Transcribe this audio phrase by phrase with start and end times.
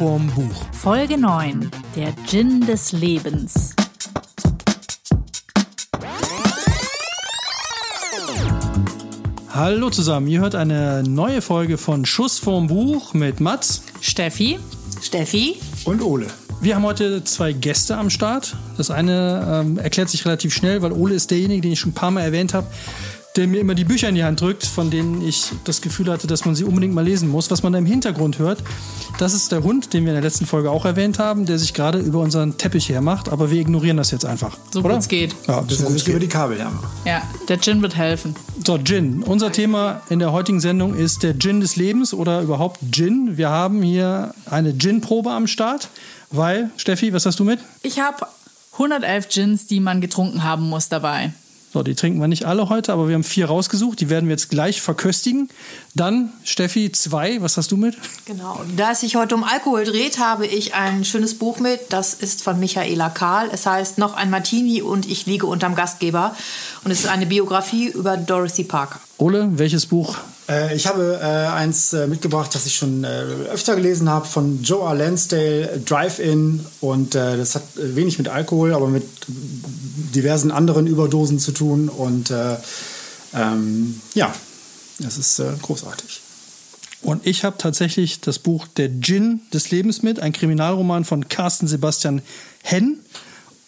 [0.00, 0.64] vorm Buch.
[0.72, 1.70] Folge 9.
[1.94, 3.74] Der Gin des Lebens.
[9.50, 13.82] Hallo zusammen, ihr hört eine neue Folge von Schuss vorm Buch mit Mats.
[14.00, 14.58] Steffi.
[15.02, 15.56] Steffi.
[15.84, 16.28] Und Ole.
[16.62, 18.56] Wir haben heute zwei Gäste am Start.
[18.78, 21.94] Das eine ähm, erklärt sich relativ schnell, weil Ole ist derjenige, den ich schon ein
[21.94, 22.66] paar Mal erwähnt habe,
[23.36, 26.26] der mir immer die Bücher in die Hand drückt, von denen ich das Gefühl hatte,
[26.26, 27.50] dass man sie unbedingt mal lesen muss.
[27.50, 28.62] Was man da im Hintergrund hört,
[29.18, 31.72] das ist der Hund, den wir in der letzten Folge auch erwähnt haben, der sich
[31.72, 33.28] gerade über unseren Teppich hermacht.
[33.28, 34.56] Aber wir ignorieren das jetzt einfach.
[34.72, 35.34] So gut es geht.
[35.46, 36.28] Ja, Das so ist gut nicht es über geht.
[36.28, 36.72] die Kabel, ja.
[37.04, 38.34] Ja, der Gin wird helfen.
[38.66, 39.22] So, Gin.
[39.22, 43.36] Unser Thema in der heutigen Sendung ist der Gin des Lebens oder überhaupt Gin.
[43.36, 45.88] Wir haben hier eine Gin-Probe am Start,
[46.32, 47.60] weil, Steffi, was hast du mit?
[47.82, 48.26] Ich habe
[48.72, 51.32] 111 Gins, die man getrunken haben muss dabei.
[51.72, 54.00] So, die trinken wir nicht alle heute, aber wir haben vier rausgesucht.
[54.00, 55.48] Die werden wir jetzt gleich verköstigen.
[55.94, 57.40] Dann, Steffi, zwei.
[57.42, 57.96] Was hast du mit?
[58.24, 58.60] Genau.
[58.76, 61.80] Da es sich heute um Alkohol dreht, habe ich ein schönes Buch mit.
[61.90, 63.50] Das ist von Michaela Kahl.
[63.52, 66.34] Es heißt Noch ein Martini und ich liege unterm Gastgeber.
[66.82, 68.98] Und es ist eine Biografie über Dorothy Parker.
[69.18, 70.16] Ole, welches Buch?
[70.50, 74.62] Äh, ich habe äh, eins äh, mitgebracht, das ich schon äh, öfter gelesen habe, von
[74.62, 74.94] Joe R.
[74.94, 76.66] Lansdale, Drive-In.
[76.80, 81.88] Und äh, das hat äh, wenig mit Alkohol, aber mit diversen anderen Überdosen zu tun.
[81.88, 82.56] Und äh,
[83.34, 84.34] ähm, ja,
[84.98, 86.20] das ist großartig.
[87.02, 91.66] Und ich habe tatsächlich das Buch Der Gin des Lebens mit, ein Kriminalroman von Carsten
[91.66, 92.20] Sebastian
[92.62, 92.98] Henn.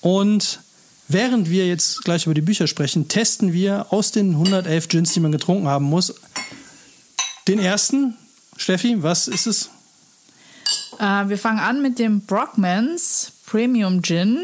[0.02, 0.60] Und
[1.08, 5.20] während wir jetzt gleich über die Bücher sprechen, testen wir aus den 111 Gins, die
[5.20, 6.14] man getrunken haben muss,
[7.48, 8.14] den ersten.
[8.56, 9.70] Steffi, was ist es?
[10.98, 14.38] Äh, wir fangen an mit dem Brockmans Premium Gin.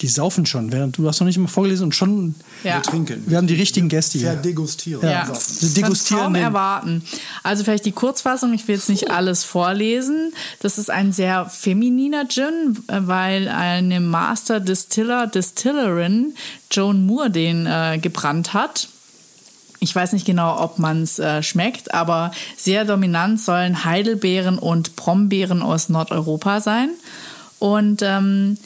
[0.00, 2.34] Die saufen schon, während du hast noch nicht mal vorgelesen und schon
[2.64, 2.74] Ja.
[2.76, 3.22] Wir trinken.
[3.26, 4.32] wir haben die richtigen Gäste hier.
[4.32, 5.08] Verdegustieren.
[5.08, 5.34] Ja, So.
[5.34, 7.04] Sie degustieren kaum erwarten.
[7.44, 10.32] Also vielleicht die Kurzfassung, ich will jetzt nicht alles vorlesen.
[10.60, 16.34] Das ist ein sehr femininer Gin, äh, weil eine Master Distiller, Distillerin,
[16.70, 18.88] Joan Moore, den äh, gebrannt hat.
[19.82, 24.94] Ich weiß nicht genau, ob man es äh, schmeckt, aber sehr dominant sollen Heidelbeeren und
[24.94, 26.90] Brombeeren aus Nordeuropa sein.
[27.58, 28.58] Und ähm,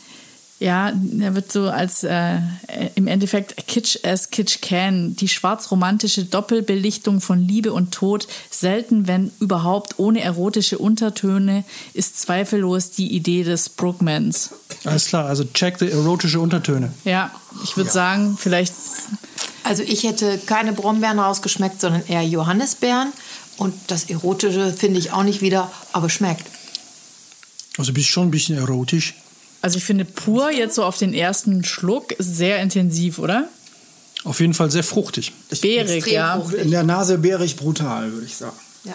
[0.58, 2.38] ja, er wird so als äh,
[2.96, 5.16] im Endeffekt Kitsch as Kitsch can.
[5.16, 12.90] Die schwarz-romantische Doppelbelichtung von Liebe und Tod, selten, wenn überhaupt ohne erotische Untertöne, ist zweifellos
[12.90, 14.50] die Idee des Brookmans.
[14.84, 16.92] Alles klar, also check the erotische Untertöne.
[17.04, 17.30] Ja,
[17.64, 18.74] ich würde sagen, vielleicht
[19.66, 23.12] Also ich hätte keine Brombeeren rausgeschmeckt, sondern eher Johannisbeeren.
[23.56, 26.46] Und das Erotische finde ich auch nicht wieder, aber schmeckt.
[27.76, 29.14] Also bist schon ein bisschen erotisch.
[29.62, 33.48] Also ich finde pur jetzt so auf den ersten Schluck sehr intensiv, oder?
[34.22, 35.32] Auf jeden Fall sehr fruchtig.
[35.60, 36.40] Beerig, Extrem ja.
[36.40, 36.60] fruchtig.
[36.60, 38.56] In der Nase bärig brutal, würde ich sagen.
[38.84, 38.94] Ja.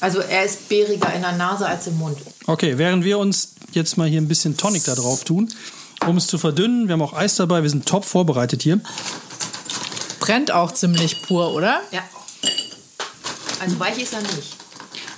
[0.00, 2.18] Also er ist beeriger in der Nase als im Mund.
[2.46, 5.48] Okay, während wir uns jetzt mal hier ein bisschen Tonic da drauf tun,
[6.08, 8.80] um es zu verdünnen, wir haben auch Eis dabei, wir sind top vorbereitet hier.
[10.30, 11.80] Brennt auch ziemlich pur, oder?
[11.90, 12.04] Ja.
[13.58, 14.56] Also weich ist er nicht.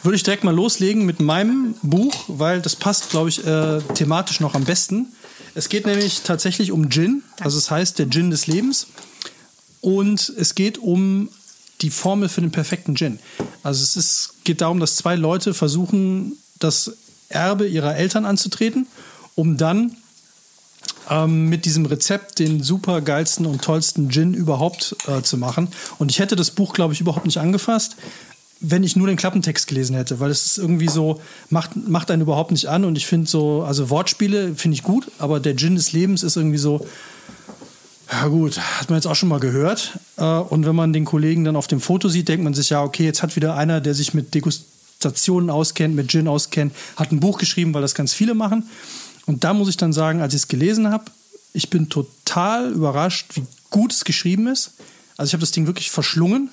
[0.03, 4.41] Würde ich direkt mal loslegen mit meinem Buch, weil das passt, glaube ich, äh, thematisch
[4.41, 5.13] noch am besten.
[5.55, 8.87] Es geht nämlich tatsächlich um Gin, also es heißt der Gin des Lebens.
[9.83, 11.29] Und es geht um
[11.83, 13.19] die Formel für den perfekten Gin.
[13.63, 16.91] Also es ist, geht darum, dass zwei Leute versuchen, das
[17.29, 18.87] Erbe ihrer Eltern anzutreten,
[19.35, 19.95] um dann
[21.11, 25.69] ähm, mit diesem Rezept den super geilsten und tollsten Gin überhaupt äh, zu machen.
[25.99, 27.97] Und ich hätte das Buch, glaube ich, überhaupt nicht angefasst,
[28.61, 31.21] wenn ich nur den Klappentext gelesen hätte, weil es ist irgendwie so,
[31.51, 32.85] macht, macht einen überhaupt nicht an.
[32.85, 36.37] Und ich finde so, also Wortspiele finde ich gut, aber der Gin des Lebens ist
[36.37, 36.87] irgendwie so,
[38.11, 39.99] ja gut, hat man jetzt auch schon mal gehört.
[40.17, 42.83] Äh, Und wenn man den Kollegen dann auf dem Foto sieht, denkt man sich, ja,
[42.83, 47.21] okay, jetzt hat wieder einer, der sich mit Degustationen auskennt, mit Gin auskennt, hat ein
[47.21, 48.69] Buch geschrieben, weil das ganz viele machen.
[49.27, 51.05] Und da muss ich dann sagen, als ich es gelesen habe,
[51.53, 54.73] ich bin total überrascht, wie gut es geschrieben ist.
[55.17, 56.51] Also ich habe das Ding wirklich verschlungen.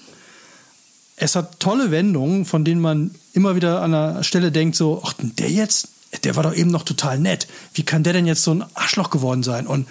[1.16, 5.13] Es hat tolle Wendungen, von denen man immer wieder an der Stelle denkt, so, ach,
[5.19, 5.89] der jetzt,
[6.24, 7.48] der war doch eben noch total nett.
[7.74, 9.68] Wie kann der denn jetzt so ein Arschloch geworden sein?
[9.68, 9.88] Und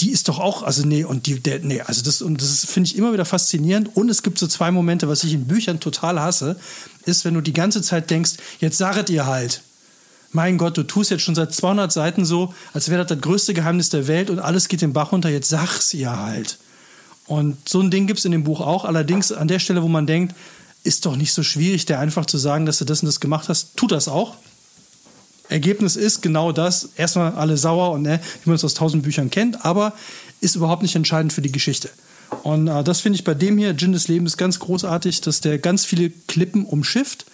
[0.00, 2.96] die ist doch auch, also nee, und die, der, nee, also das, das finde ich
[2.96, 3.94] immer wieder faszinierend.
[3.94, 6.56] Und es gibt so zwei Momente, was ich in Büchern total hasse,
[7.04, 9.62] ist, wenn du die ganze Zeit denkst, jetzt saget ihr halt.
[10.34, 13.54] Mein Gott, du tust jetzt schon seit 200 Seiten so, als wäre das das größte
[13.54, 16.58] Geheimnis der Welt und alles geht den Bach runter, jetzt sag's ihr halt.
[17.28, 18.84] Und so ein Ding gibt es in dem Buch auch.
[18.84, 20.34] Allerdings an der Stelle, wo man denkt,
[20.82, 23.48] ist doch nicht so schwierig, der einfach zu sagen, dass du das und das gemacht
[23.48, 24.34] hast, tut das auch.
[25.48, 26.90] Ergebnis ist genau das.
[26.96, 29.92] Erstmal alle sauer und ne, wie man es aus tausend Büchern kennt, aber
[30.40, 31.90] ist überhaupt nicht entscheidend für die Geschichte.
[32.42, 35.58] Und äh, das finde ich bei dem hier, Gin des Lebens, ganz großartig, dass der
[35.58, 37.24] ganz viele Klippen umschifft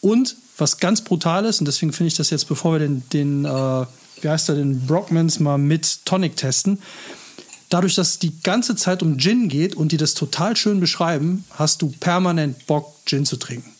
[0.00, 1.60] und was ganz brutal ist.
[1.60, 3.86] Und deswegen finde ich das jetzt, bevor wir den, den äh,
[4.20, 6.82] wie heißt der, den Brockmans mal mit Tonic testen,
[7.68, 11.44] dadurch, dass es die ganze Zeit um Gin geht und die das total schön beschreiben,
[11.50, 13.72] hast du permanent Bock, Gin zu trinken.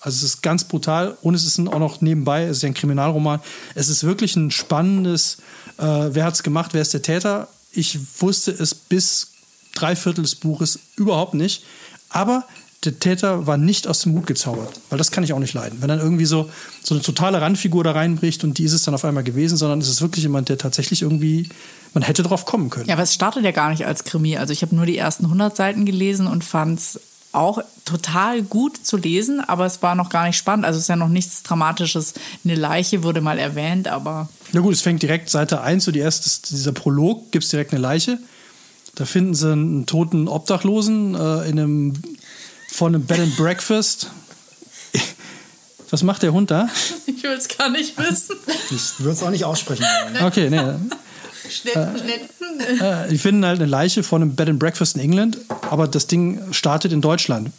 [0.00, 2.74] Also es ist ganz brutal und es ist auch noch nebenbei, es ist ja ein
[2.74, 3.40] Kriminalroman.
[3.74, 5.38] Es ist wirklich ein spannendes,
[5.78, 7.48] äh, wer es gemacht, wer ist der Täter?
[7.72, 9.28] Ich wusste es bis
[9.74, 11.64] drei Viertel des Buches überhaupt nicht.
[12.10, 12.44] Aber
[12.84, 15.80] der Täter war nicht aus dem Hut gezaubert, weil das kann ich auch nicht leiden.
[15.80, 16.50] Wenn dann irgendwie so,
[16.82, 19.80] so eine totale Randfigur da reinbricht und die ist es dann auf einmal gewesen, sondern
[19.80, 21.48] es ist wirklich jemand, der tatsächlich irgendwie,
[21.94, 22.88] man hätte drauf kommen können.
[22.88, 24.36] Ja, aber es startet ja gar nicht als Krimi.
[24.36, 27.00] Also ich habe nur die ersten 100 Seiten gelesen und fand es
[27.32, 30.64] auch total gut zu lesen, aber es war noch gar nicht spannend.
[30.64, 32.14] Also es ist ja noch nichts Dramatisches.
[32.44, 34.28] Eine Leiche wurde mal erwähnt, aber.
[34.52, 37.72] Na gut, es fängt direkt Seite 1, so die erste, dieser Prolog, gibt es direkt
[37.72, 38.18] eine Leiche.
[38.94, 41.92] Da finden sie einen toten Obdachlosen äh, in einem,
[42.74, 44.08] von einem Bed and Breakfast.
[45.90, 46.68] Was macht der Hund da?
[47.06, 48.36] Ich will es gar nicht wissen.
[48.70, 49.84] Ich würde es auch nicht aussprechen.
[50.22, 50.60] Okay, nee.
[51.48, 52.80] Schnitt, Schnitt.
[52.80, 55.38] Äh, die finden halt eine Leiche von einem Bed and Breakfast in England,
[55.70, 57.50] aber das Ding startet in Deutschland.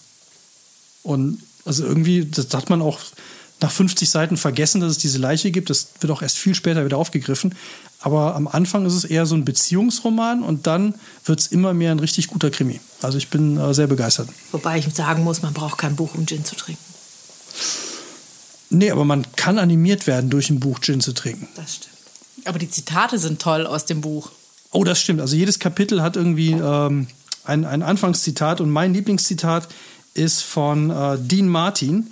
[1.04, 3.00] Und also irgendwie, das hat man auch
[3.62, 5.70] nach 50 Seiten vergessen, dass es diese Leiche gibt.
[5.70, 7.56] Das wird auch erst viel später wieder aufgegriffen.
[8.00, 11.92] Aber am Anfang ist es eher so ein Beziehungsroman und dann wird es immer mehr
[11.92, 12.80] ein richtig guter Krimi.
[13.02, 14.30] Also ich bin äh, sehr begeistert.
[14.52, 16.84] Wobei ich sagen muss, man braucht kein Buch, um Gin zu trinken.
[18.70, 21.48] Nee, aber man kann animiert werden, durch ein Buch Gin zu trinken.
[21.56, 21.96] Das stimmt.
[22.46, 24.32] Aber die Zitate sind toll aus dem Buch.
[24.72, 25.22] Oh, das stimmt.
[25.22, 27.08] Also jedes Kapitel hat irgendwie ähm,
[27.46, 29.68] ein, ein Anfangszitat und mein Lieblingszitat
[30.14, 32.12] ist von äh, Dean Martin,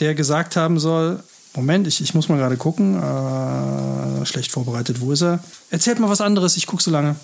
[0.00, 1.22] der gesagt haben soll,
[1.54, 5.40] Moment, ich, ich muss mal gerade gucken, äh, schlecht vorbereitet, wo ist er?
[5.70, 7.16] Erzählt mal was anderes, ich gucke so lange.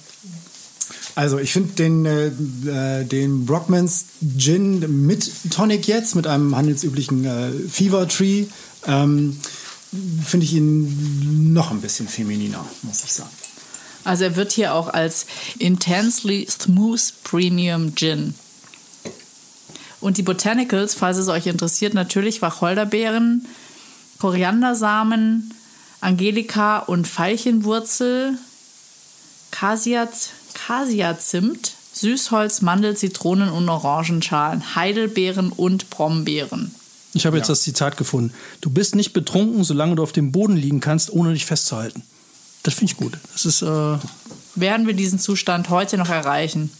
[1.14, 4.06] Also ich finde den, äh, äh, den Brockmans
[4.36, 8.46] Gin mit Tonic jetzt, mit einem handelsüblichen äh, Fever Tree,
[8.86, 9.38] ähm,
[10.24, 13.30] finde ich ihn noch ein bisschen femininer, muss ich sagen.
[14.04, 15.26] Also er wird hier auch als
[15.58, 18.34] Intensely Smooth Premium Gin.
[20.06, 23.44] Und die Botanicals, falls es euch interessiert, natürlich Wacholderbeeren,
[24.20, 25.52] Koriandersamen,
[26.00, 28.38] Angelika und Veilchenwurzel,
[29.50, 30.32] Kasiazimt,
[31.92, 36.72] Süßholz, Mandel, Zitronen und Orangenschalen, Heidelbeeren und Brombeeren.
[37.12, 38.32] Ich habe jetzt das Zitat gefunden.
[38.60, 42.04] Du bist nicht betrunken, solange du auf dem Boden liegen kannst, ohne dich festzuhalten.
[42.62, 43.18] Das finde ich gut.
[43.32, 43.98] Das ist, äh,
[44.54, 46.70] Werden wir diesen Zustand heute noch erreichen?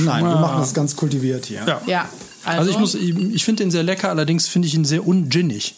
[0.00, 1.64] Nein, wir machen das ganz kultiviert hier.
[1.66, 1.80] ja.
[1.86, 2.08] Ja.
[2.44, 5.06] Also, Also ich, muss- ich, ich finde den sehr lecker, allerdings finde ich ihn sehr
[5.06, 5.74] unginnig.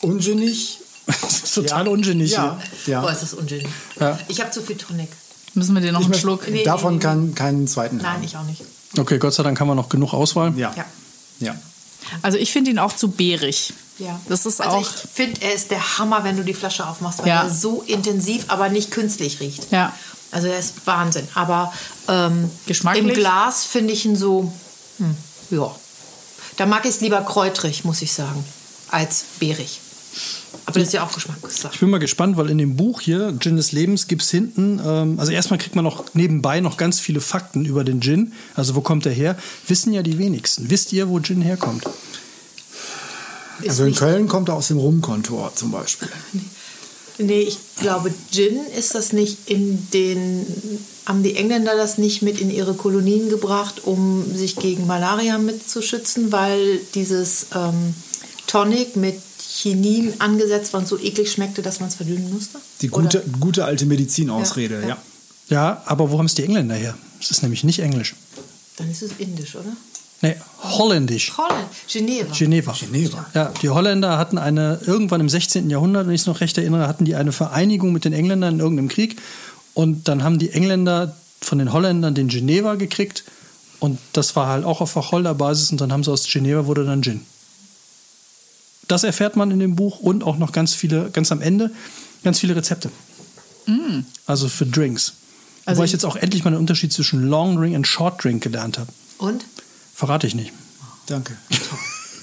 [0.00, 0.78] Unginnig.
[1.06, 2.32] Das ist total unginnig.
[2.32, 3.00] Ja, ja.
[3.00, 3.66] Boah, ist das unsinnig.
[4.00, 4.18] Ja.
[4.28, 5.08] Ich habe zu viel Tonic.
[5.54, 6.48] müssen wir dir noch Ich einen möchte Schluck.
[6.50, 7.02] Nee, davon nee, nee.
[7.04, 8.22] Kein, keinen zweiten Nein, haben.
[8.24, 8.62] ich auch nicht.
[8.98, 10.52] Okay, Gott sei Dank haben wir noch genug Auswahl.
[10.56, 10.72] Ja.
[10.76, 10.84] Ja.
[11.40, 11.54] ja.
[12.22, 13.72] Also ich finde ihn auch zu beerig.
[13.98, 14.18] Ja.
[14.28, 14.80] Das ist also auch.
[14.82, 17.44] ich finde, er ist der Hammer, wenn du die Flasche aufmachst, weil Ja.
[17.44, 19.70] er so intensiv, aber nicht künstlich riecht.
[19.70, 19.94] Ja.
[20.30, 21.26] Also er ist Wahnsinn.
[21.34, 21.72] Aber
[22.08, 23.04] ähm, Geschmacklich?
[23.04, 24.52] im Glas finde ich ihn so,
[24.98, 25.14] hm,
[25.50, 25.74] ja.
[26.56, 28.42] Da mag ich es lieber kräutrig, muss ich sagen,
[28.88, 29.80] als beerig.
[30.64, 31.74] Aber das ist ja auch Geschmackssache.
[31.74, 34.80] Ich bin mal gespannt, weil in dem Buch hier, Gin des Lebens, gibt es hinten,
[34.84, 38.32] ähm, also erstmal kriegt man noch nebenbei noch ganz viele Fakten über den Gin.
[38.54, 39.36] Also wo kommt er her?
[39.68, 40.70] Wissen ja die wenigsten.
[40.70, 41.84] Wisst ihr, wo Gin herkommt?
[43.60, 46.08] Ist Also in Köln kommt er aus dem Rumkontor zum Beispiel.
[47.18, 50.46] Nee, ich glaube, Gin ist das nicht in den.
[51.06, 56.32] Haben die Engländer das nicht mit in ihre Kolonien gebracht, um sich gegen Malaria mitzuschützen,
[56.32, 57.94] weil dieses ähm,
[58.46, 62.58] Tonic mit Chinin angesetzt war und so eklig schmeckte, dass man es verdünnen musste?
[62.82, 63.38] Die gute, Oder?
[63.38, 64.88] gute alte Medizinausrede, Ja, ja.
[64.88, 64.98] ja.
[65.48, 66.98] Ja, aber wo haben es die Engländer her?
[67.20, 68.16] Es ist nämlich nicht Englisch.
[68.76, 69.76] Dann ist es indisch, oder?
[70.28, 71.36] Nee, holländisch.
[71.36, 72.32] Holland, Geneva.
[72.34, 72.72] Geneva.
[72.78, 73.26] Geneva.
[73.34, 75.68] Ja, die Holländer hatten eine, irgendwann im 16.
[75.70, 78.60] Jahrhundert, wenn ich es noch recht erinnere, hatten die eine Vereinigung mit den Engländern in
[78.60, 79.20] irgendeinem Krieg.
[79.74, 83.24] Und dann haben die Engländer von den Holländern den Geneva gekriegt.
[83.78, 85.70] Und das war halt auch auf Wacholderbasis.
[85.70, 87.20] Und dann haben sie aus Geneva wurde dann Gin.
[88.88, 91.72] Das erfährt man in dem Buch und auch noch ganz viele, ganz am Ende,
[92.22, 92.90] ganz viele Rezepte.
[94.26, 95.14] Also für Drinks.
[95.64, 98.22] Also Wobei ich ich- jetzt auch endlich mal den Unterschied zwischen Long Drink und Short
[98.22, 98.88] Drink gelernt habe.
[99.18, 99.44] Und?
[99.96, 100.52] Verrate ich nicht.
[101.06, 101.34] Danke.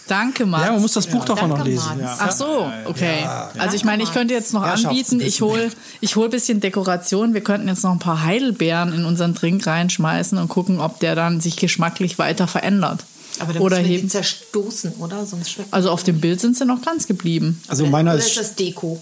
[0.08, 0.65] Danke, Mats.
[0.65, 2.00] Ja, man muss das Buch doch auch noch lesen.
[2.00, 2.20] Mats.
[2.20, 3.27] Ach so, okay.
[3.58, 7.34] Also ich meine, ich könnte jetzt noch anbieten, ich hole ich hol ein bisschen Dekoration.
[7.34, 11.15] Wir könnten jetzt noch ein paar Heidelbeeren in unseren Drink reinschmeißen und gucken, ob der
[11.15, 13.06] dann sich geschmacklich weiter verändert.
[13.39, 14.10] Aber dann Oder müssen wir die heben.
[14.12, 15.25] zerstoßen, oder?
[15.25, 17.60] Sonst schmeckt Also auf dem Bild sind sie noch ganz geblieben.
[17.68, 19.00] Also meiner ist ist, das Deko?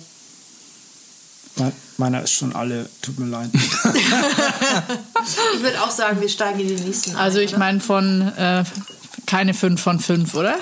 [1.57, 3.49] Me- meiner ist schon alle, tut mir leid.
[5.55, 8.63] Ich würde auch sagen, wir steigen in den nächsten Also ich meine von äh,
[9.27, 10.55] keine 5 von 5, oder?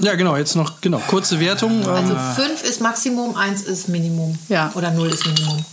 [0.00, 1.82] Ja, genau, jetzt noch genau kurze Wertung.
[1.82, 4.36] Ähm, Also 5 ist Maximum, 1 ist Minimum.
[4.48, 4.72] Ja.
[4.74, 5.64] Oder 0 ist Minimum.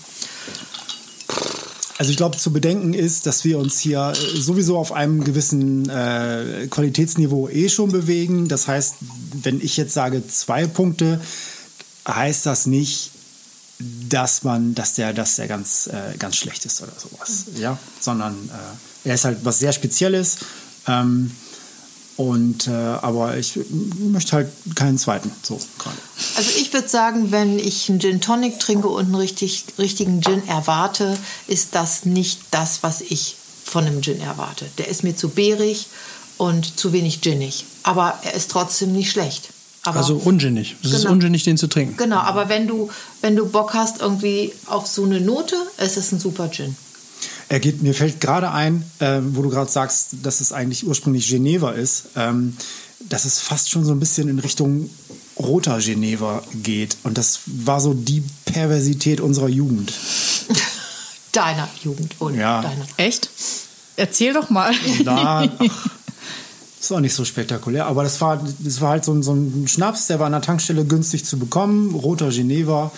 [1.98, 5.88] Also ich glaube, zu bedenken ist, dass wir uns hier äh, sowieso auf einem gewissen
[5.90, 8.48] äh, Qualitätsniveau eh schon bewegen.
[8.48, 8.96] Das heißt,
[9.44, 11.20] wenn ich jetzt sage zwei Punkte,
[12.08, 13.12] heißt das nicht,
[14.10, 17.46] dass man, dass der, dass der ganz, äh, ganz schlecht ist oder sowas.
[17.56, 18.34] Ja, sondern
[19.06, 20.38] äh, er ist halt was sehr Spezielles.
[20.88, 21.32] Ähm,
[22.18, 23.60] und äh, aber ich
[23.98, 25.32] möchte halt keinen zweiten.
[25.42, 25.98] So gerade.
[26.36, 30.48] Also ich würde sagen, wenn ich einen Gin Tonic trinke und einen richtig, richtigen Gin
[30.48, 34.66] erwarte, ist das nicht das, was ich von einem Gin erwarte.
[34.78, 35.88] Der ist mir zu beerig
[36.38, 37.66] und zu wenig ginnig.
[37.84, 39.50] Aber er ist trotzdem nicht schlecht.
[39.84, 40.76] Aber also unsinnig.
[40.84, 41.14] Es ist Genau.
[41.14, 41.98] unsinnig, den zu trinken.
[41.98, 42.90] Genau, aber wenn du,
[43.22, 46.76] wenn du Bock hast irgendwie auf so eine Note, ist es ein super Gin.
[47.50, 51.28] Er geht, mir fällt gerade ein, äh, wo du gerade sagst, dass es eigentlich ursprünglich
[51.28, 52.56] Geneva ist, ähm,
[53.10, 54.90] dass es fast schon so ein bisschen in Richtung
[55.38, 56.98] roter Geneva geht.
[57.04, 59.92] Und das war so die Perversität unserer Jugend.
[61.32, 62.62] Deiner Jugend und Ja.
[62.62, 62.86] deiner.
[62.98, 63.30] Echt?
[63.96, 64.74] Erzähl doch mal.
[65.06, 65.88] Da, ach,
[66.82, 69.68] das war nicht so spektakulär, aber das war, das war halt so ein, so ein
[69.68, 72.92] Schnaps, der war an der Tankstelle günstig zu bekommen, roter Geneva.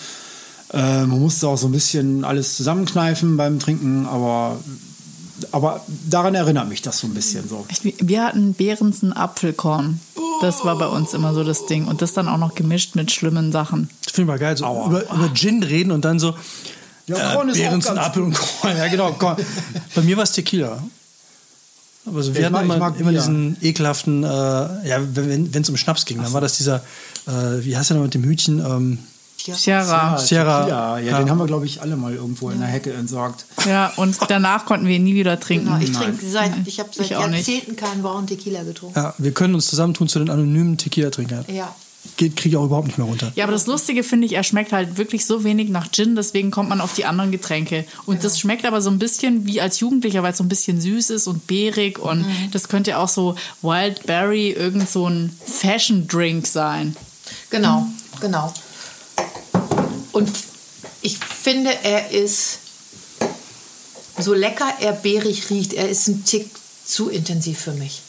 [0.72, 4.58] Äh, man musste auch so ein bisschen alles zusammenkneifen beim Trinken, aber,
[5.52, 7.66] aber daran erinnert mich das so ein bisschen so.
[7.68, 10.00] Echt, wir- hatten Behrensen Apfelkorn.
[10.40, 11.86] Das war bei uns immer so das Ding.
[11.86, 13.88] Und das dann auch noch gemischt mit schlimmen Sachen.
[14.06, 16.34] Ich finde mal geil, so über, über Gin reden und dann so
[17.06, 18.76] Ja, Korn ist auch Behrensen, ganz Apfel und Korn.
[18.78, 19.12] Ja, genau.
[19.12, 19.36] Korn.
[19.94, 20.82] Bei mir war es Tequila.
[22.06, 25.50] Aber so, wir Ich hatten mag- ich immer, mag immer diesen ekelhaften, äh, ja, wenn
[25.54, 26.76] es um Schnaps ging, dann war das dieser,
[27.26, 27.30] äh,
[27.64, 28.58] wie heißt der noch mit dem Hütchen?
[28.60, 28.98] Ähm,
[29.38, 30.16] Sierra.
[30.18, 30.60] Sierra.
[30.60, 30.98] Tequila.
[30.98, 31.18] Ja, Ja.
[31.18, 33.44] den haben wir, glaube ich, alle mal irgendwo in der Hecke entsorgt.
[33.68, 35.66] Ja, und danach konnten wir ihn nie wieder trinken.
[35.66, 37.46] Genau, ich trinke seit, ich habe seit Ich auch nicht.
[37.46, 38.98] Jahrzehnten keinen braunen Tequila getrunken.
[38.98, 41.44] ja, wir können uns zusammentun zu den anonymen Tequila-Trinkern.
[41.48, 41.74] Ja.
[42.16, 43.32] Geht, kriege ich auch überhaupt nicht mehr runter.
[43.34, 46.50] Ja, aber das Lustige finde ich, er schmeckt halt wirklich so wenig nach Gin, deswegen
[46.50, 47.84] kommt man auf die anderen Getränke.
[48.06, 50.80] Und das schmeckt aber so ein bisschen wie als Jugendlicher, weil es so ein bisschen
[50.80, 56.46] süß ist und beerig und das könnte auch so Wildberry, irgend so ein Fashion Drink
[56.46, 56.96] sein.
[57.50, 57.86] Genau,
[58.20, 58.52] genau.
[60.12, 60.30] Und
[61.02, 62.58] ich finde, er ist
[64.18, 65.72] so lecker er beerig riecht.
[65.72, 66.50] Er ist ein Tick
[66.84, 68.02] zu intensiv für mich.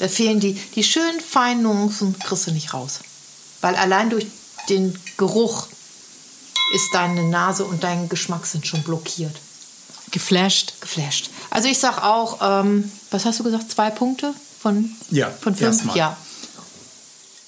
[0.00, 3.00] Da fehlen die, die schönen feinen Nuancen, kriegst du nicht raus.
[3.60, 4.26] Weil allein durch
[4.68, 5.68] den Geruch
[6.74, 9.36] ist deine Nase und dein Geschmack sind schon blockiert.
[10.10, 10.74] Geflasht.
[10.80, 11.30] Geflasht.
[11.50, 15.94] Also ich sag auch, ähm, was hast du gesagt, zwei Punkte von, Ja, von fünf?
[15.94, 16.16] Ja.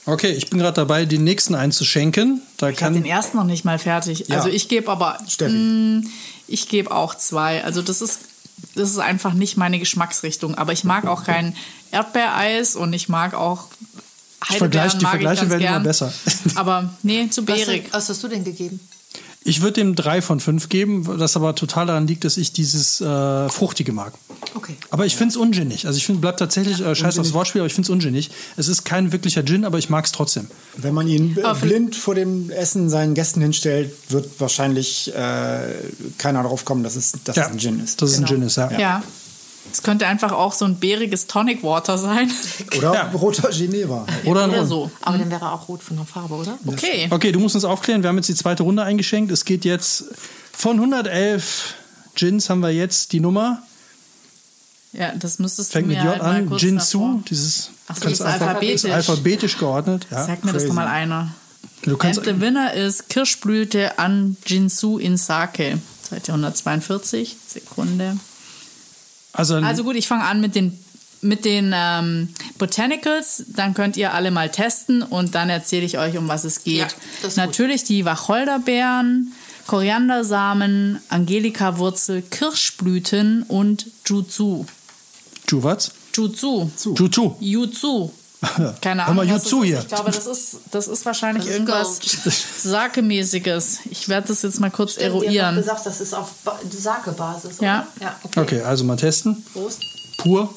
[0.05, 2.43] Okay, ich bin gerade dabei, den nächsten einzuschenken.
[2.59, 4.27] Da Ich habe kann den ersten noch nicht mal fertig.
[4.29, 4.37] Ja.
[4.37, 5.55] Also ich gebe aber, Steffi.
[5.55, 6.11] Mm,
[6.49, 7.65] ich gebe auch zwei.
[7.65, 8.19] Also das ist,
[8.75, 10.55] das ist einfach nicht meine Geschmacksrichtung.
[10.57, 11.55] Aber ich mag auch kein
[11.91, 13.69] Erdbeereis und ich mag auch
[14.45, 15.83] Ich Heidelbeeren die mag ich Vergleiche ganz werden immer gern.
[15.83, 16.13] besser.
[16.57, 17.89] Aber nee, zu Was, beerig.
[17.93, 18.81] was hast du denn gegeben?
[19.45, 23.01] Ich würde dem drei von fünf geben, was aber total daran liegt, dass ich dieses
[23.01, 24.13] äh, Fruchtige mag.
[24.55, 24.77] Okay.
[24.91, 25.87] Aber ich finde es unginnig.
[25.87, 28.31] Also ich finde, bleibt tatsächlich, äh, scheiß aufs Wortspiel, aber ich finde es unginnig.
[28.57, 30.47] Es ist kein wirklicher Gin, aber ich mag es trotzdem.
[30.77, 35.61] Wenn man ihn Aber für- blind vor dem Essen seinen Gästen hinstellt, wird wahrscheinlich äh,
[36.19, 38.01] keiner drauf kommen, dass es, dass es ein Gin ist.
[38.01, 38.71] Dass es ein Gin ist, ja.
[38.79, 39.03] Ja.
[39.73, 42.31] Es könnte einfach auch so ein beeriges Tonic Water sein.
[42.77, 43.11] Oder Ja.
[43.15, 44.07] roter Geneva.
[44.25, 44.91] Oder, Oder so.
[45.01, 46.59] Aber dann wäre er auch rot von der Farbe, oder?
[46.67, 47.09] Okay.
[47.11, 48.03] Okay, du musst uns aufklären.
[48.03, 49.33] Wir haben jetzt die zweite Runde eingeschenkt.
[49.33, 50.05] Es geht jetzt
[50.53, 51.75] von 111
[52.15, 53.63] Gins haben wir jetzt die Nummer.
[54.93, 56.59] Ja, das müsstest Fängt du mit mir J halt an.
[56.59, 57.23] Gin zu.
[57.31, 58.85] Dieses Ach so, das ist einfach- alphabetisch.
[58.85, 60.07] ist alphabetisch geordnet.
[60.11, 60.27] Ja.
[60.27, 60.67] Sag mir das Crazy.
[60.69, 61.35] doch mal einer.
[61.83, 65.79] Du kannst, And the winner ist Kirschblüte an Jinsu in Sake.
[66.09, 67.37] Seite 142.
[67.49, 68.19] Sekunde.
[69.33, 70.79] Also, Also gut, ich fange an mit den,
[71.21, 73.45] mit den ähm, Botanicals.
[73.49, 76.97] Dann könnt ihr alle mal testen und dann erzähle ich euch, um was es geht.
[77.23, 79.33] Ja, Natürlich die Wacholderbeeren,
[79.67, 84.67] Koriandersamen, Angelikawurzel, Kirschblüten und Jutsu.
[85.49, 85.93] Juwatz.
[86.15, 86.71] Jutsu.
[86.85, 87.37] Juju.
[87.41, 88.13] Jutsu.
[88.81, 89.27] Keine Hör Ahnung.
[89.27, 89.67] mal was Jutsu das ist.
[89.69, 89.79] hier.
[89.81, 92.01] Ich glaube, das ist, das ist wahrscheinlich Das ist irgendwas.
[92.63, 93.79] Sake-mäßiges.
[93.91, 95.57] Ich werde das jetzt mal kurz Stimmt, ihr habt eruieren.
[95.57, 97.59] gesagt, das ist auf Ba- Sake-Basis.
[97.61, 97.67] oder?
[97.67, 97.87] Ja.
[98.01, 98.41] ja okay.
[98.41, 99.45] Okay, also mal testen.
[99.53, 99.81] Prost.
[100.19, 100.53] Pur.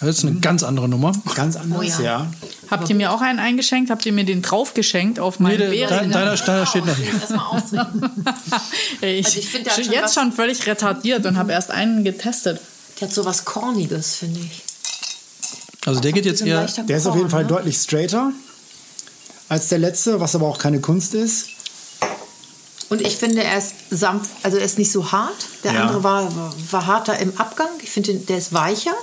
[0.00, 1.12] Das ist eine ganz andere Nummer.
[1.36, 2.00] Ganz anders, Oh ja.
[2.02, 2.26] ja.
[2.70, 3.90] Habt ihr mir auch einen eingeschenkt?
[3.90, 5.88] Habt ihr mir den draufgeschenkt auf meinen der- Beeren?
[5.88, 7.12] dein- deiner, deiner steht noch hier.
[9.00, 12.60] Ich, Also ich bin jetzt schon völlig retardiert und habe erst einen getestet.
[13.00, 14.62] Der hat so was Korniges, finde ich.
[15.86, 16.66] Also der geht jetzt eher.
[16.66, 17.48] Der ist auf jeden Fall ne?
[17.48, 18.32] deutlich straighter
[19.48, 21.46] als der letzte, was aber auch keine Kunst ist.
[22.88, 25.46] Und ich finde, er ist sanft, also er ist nicht so hart.
[25.64, 25.82] Der Ja.
[25.82, 27.68] andere war, war, war harter im Abgang.
[27.82, 28.94] Ich finde, der ist weicher.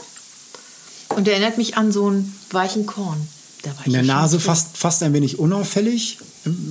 [1.10, 3.28] Und der erinnert mich an so einen weichen Korn.
[3.66, 6.20] Der weiche In der Nase fast, fast ein wenig unauffällig,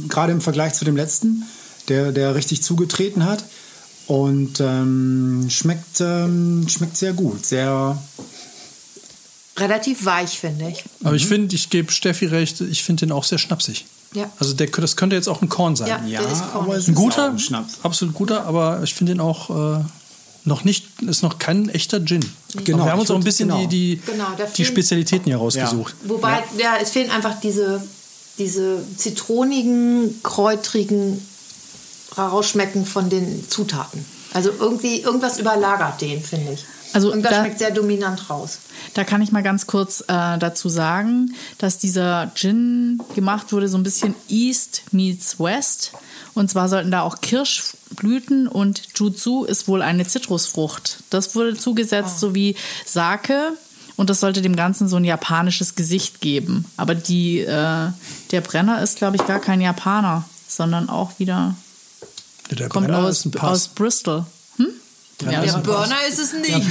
[0.08, 1.44] gerade im Vergleich zu dem letzten,
[1.88, 3.44] der, der richtig zugetreten hat.
[4.06, 7.46] Und ähm, schmeckt, ähm, schmeckt sehr gut.
[7.46, 7.96] Sehr,
[9.60, 10.84] Relativ weich, finde ich.
[11.04, 13.84] Aber ich finde, ich gebe Steffi recht, ich finde den auch sehr schnapsig.
[14.14, 14.28] Ja.
[14.40, 15.88] Also der, das könnte jetzt auch ein Korn sein.
[15.88, 16.02] Ja.
[16.04, 17.74] ja, Der ist aber es Ein ist auch guter, ein Schnaps.
[17.84, 19.84] absolut guter, aber ich finde den auch äh,
[20.44, 22.20] noch nicht, ist noch kein echter Gin.
[22.64, 23.60] Genau, aber wir haben uns auch ein bisschen genau.
[23.66, 25.94] die, die, Genau, die fehlen- Spezialitäten hier rausgesucht.
[26.04, 26.74] Wobei, ja.
[26.82, 27.80] es fehlen einfach diese,
[28.38, 31.24] diese zitronigen, kräutrigen
[32.18, 34.04] Rausschmecken von den Zutaten.
[34.32, 36.64] Also irgendwie, irgendwas überlagert den, finde ich.
[36.92, 38.58] Also irgendwas da- schmeckt sehr dominant raus.
[38.94, 43.76] Da kann ich mal ganz kurz äh, dazu sagen, dass dieser Gin gemacht wurde so
[43.78, 45.92] ein bisschen East meets West.
[46.34, 50.98] Und zwar sollten da auch Kirschblüten und Jutsu ist wohl eine Zitrusfrucht.
[51.10, 53.52] Das wurde zugesetzt sowie Sake.
[53.96, 56.64] Und das sollte dem Ganzen so ein japanisches Gesicht geben.
[56.78, 57.88] Aber die, äh,
[58.30, 61.54] der Brenner ist, glaube ich, gar kein Japaner, sondern auch wieder
[62.50, 63.50] Der kommt Brenner aus, ist ein Pass.
[63.50, 64.24] aus Bristol.
[65.28, 66.66] Ja, Der Burner ist es nicht.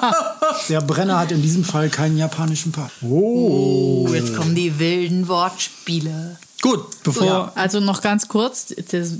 [0.68, 2.90] Der Brenner hat in diesem Fall keinen japanischen Pass.
[3.02, 6.36] Oh, jetzt kommen die wilden Wortspiele.
[6.62, 7.26] Gut, bevor.
[7.26, 8.66] Ja, also noch ganz kurz.
[8.90, 9.14] Das, äh,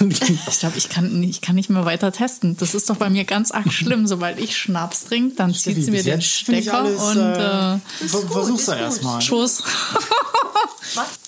[0.08, 2.56] ich glaube, ich kann, nicht- ich kann nicht mehr weiter testen.
[2.56, 4.06] Das ist doch bei mir ganz arg schlimm.
[4.06, 8.28] Sobald ich Schnaps trinke, dann zieht sie mir den Stecker alles, und äh, äh, ver-
[8.30, 8.76] Versuch's gut.
[8.76, 9.20] erstmal.
[9.20, 9.62] Schuss.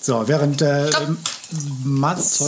[0.01, 0.89] So, während äh,
[1.83, 2.39] Mats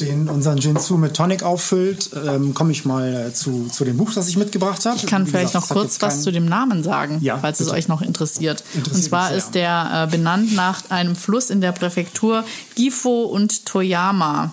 [0.00, 3.96] den unseren Gin zu mit Tonic auffüllt, ähm, komme ich mal äh, zu, zu dem
[3.96, 4.96] Buch, das ich mitgebracht habe.
[4.96, 7.38] Ich kann Wie vielleicht gesagt, noch es kurz was kein- zu dem Namen sagen, Ja,
[7.38, 7.78] falls es bitte.
[7.78, 8.64] euch noch interessiert.
[8.74, 13.22] Interessiert und zwar mich ist der äh, benannt nach einem Fluss in der Präfektur Gifo
[13.24, 14.52] und Toyama,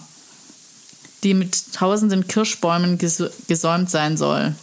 [1.23, 4.53] die mit tausenden Kirschbäumen ges gesäumt sein soll.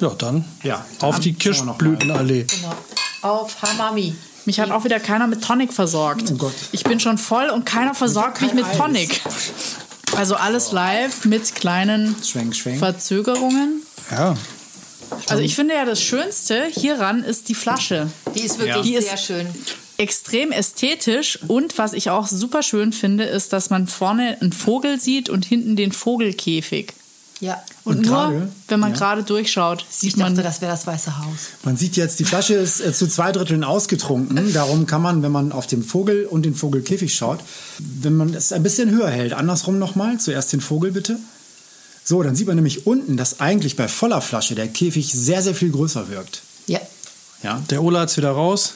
[0.00, 1.32] Ja, dann Ja, auf dann die.
[1.34, 2.44] Kirschblütenallee.
[2.44, 2.74] Genau.
[3.22, 4.14] Auf Hamami.
[4.46, 6.30] Mich hat auch wieder keiner mit Tonic versorgt.
[6.32, 6.54] Oh Gott.
[6.72, 8.76] Ich bin schon voll und keiner versorgt mich mit Eis.
[8.78, 9.20] Tonic.
[10.16, 12.78] Also alles live mit kleinen Schwenk, schwenk.
[12.78, 13.82] Verzögerungen.
[14.10, 14.36] Ja.
[15.28, 18.08] Also ich finde ja das Schönste hieran ist die Flasche.
[18.34, 18.82] Die ist wirklich Ja.
[18.82, 19.46] Die ist- sehr schön.
[19.98, 25.00] Extrem ästhetisch und was ich auch super schön finde, ist, dass man vorne einen Vogel
[25.00, 26.92] sieht und hinten den Vogelkäfig.
[27.40, 27.62] Ja.
[27.84, 28.96] Und, Und nur, gerade- wenn man ja.
[28.98, 31.36] gerade durchschaut, sieht Ich dachte, man das wäre das Weiße Haus.
[31.64, 34.52] Man sieht jetzt, die Flasche ist äh, zu zwei Dritteln ausgetrunken.
[34.54, 37.40] Darum kann man, wenn man auf den Vogel und den Vogelkäfig schaut,
[37.78, 41.18] wenn man es ein bisschen höher hält, andersrum nochmal, zuerst den Vogel bitte.
[42.04, 45.54] So, dann sieht man nämlich unten, dass eigentlich bei voller Flasche der Käfig sehr, sehr
[45.54, 46.40] viel größer wirkt.
[46.66, 46.80] Ja.
[47.42, 48.74] Ja, Der Ola hat's wieder raus.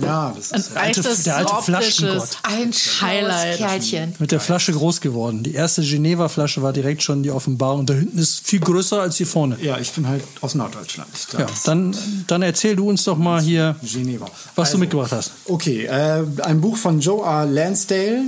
[0.00, 0.76] Ja das ein ist.
[0.76, 2.28] alte- echtes der alte Flaschengott.
[2.44, 3.58] Ein Highlight.
[3.58, 4.14] Kerlchen.
[4.18, 5.42] Mit der Flasche groß geworden.
[5.42, 7.86] Die erste Geneva-Flasche war direkt schon die Offenbarung.
[7.86, 9.56] Da hinten ist viel größer als hier vorne.
[9.60, 11.08] Ja, ich bin halt aus Norddeutschland.
[11.32, 14.26] Da Ja, dann, dann erzähl du uns doch mal hier, Geneva.
[14.54, 15.32] was Also, du mitgebracht hast.
[15.46, 17.46] Okay, äh, ein Buch von Joe R.
[17.46, 18.22] Lansdale.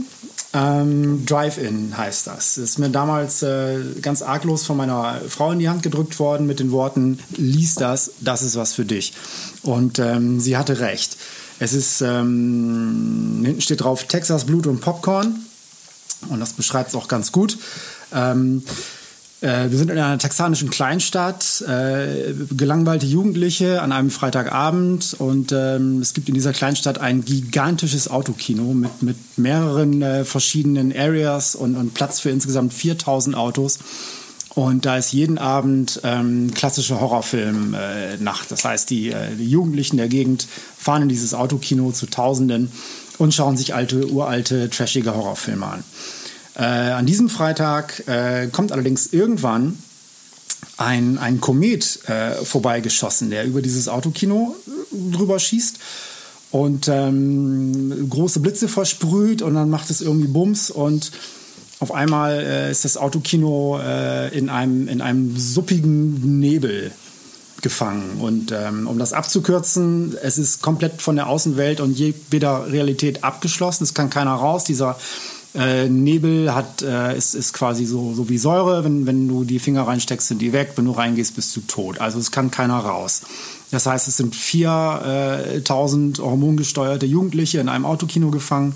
[0.57, 2.59] Ähm, Drive-In heißt das.
[2.59, 6.61] Ist mir damals äh, ganz arglos von meiner Frau in die Hand gedrückt worden mit
[6.61, 9.15] den Worten: Lies das, das ist was für dich.
[9.63, 11.17] Und ähm, sie hatte recht.
[11.59, 15.37] Es ist, ähm, hinten steht drauf Texas Blut und Popcorn.
[16.29, 17.59] Und das beschreibt es auch ganz gut.
[18.13, 18.63] Ähm,
[19.45, 26.01] äh, wir sind in einer texanischen Kleinstadt, äh, gelangweilte Jugendliche an einem Freitagabend und ähm,
[26.01, 31.77] es gibt in dieser Kleinstadt ein gigantisches Autokino mit, mit mehreren äh, verschiedenen Areas und,
[31.77, 33.81] und Platz für insgesamt 4000 Autos.
[34.55, 38.47] Und da ist jeden Abend ähm, klassische Horrorfilm-Nacht.
[38.47, 40.47] Äh, das heißt, die, äh, die Jugendlichen der Gegend
[40.79, 42.71] fahren in dieses Autokino zu Tausenden
[43.19, 45.85] und schauen sich alte, uralte, trashige Horrorfilme an.
[46.57, 49.77] Äh, an diesem Freitag äh, kommt allerdings irgendwann
[50.77, 55.79] ein, ein Komet äh, vorbeigeschossen, der über dieses Autokino äh, drüber schießt
[56.53, 61.11] und ähm, große Blitze versprüht und dann macht es irgendwie Bums und
[61.81, 66.93] auf einmal äh, ist das Autokino äh, in, einem, in einem suppigen Nebel
[67.63, 68.21] gefangen.
[68.21, 73.85] Und ähm, um das abzukürzen, es ist komplett von der Außenwelt und jeder Realität abgeschlossen.
[73.85, 74.65] Es kann keiner raus.
[74.65, 74.97] Dieser
[75.55, 78.85] äh, Nebel hat, äh, ist, ist quasi so, so wie Säure.
[78.85, 80.73] Wenn, wenn du die Finger reinsteckst, sind die weg.
[80.77, 82.01] Wenn du reingehst, bist du tot.
[82.01, 83.23] Also es kann keiner raus.
[83.71, 88.75] Das heißt, es sind 4000 hormongesteuerte Jugendliche in einem Autokino gefangen.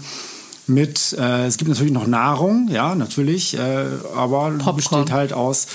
[0.69, 4.77] Mit, äh, es gibt natürlich noch Nahrung, ja, natürlich, äh, aber Popcorn.
[4.77, 5.67] besteht halt aus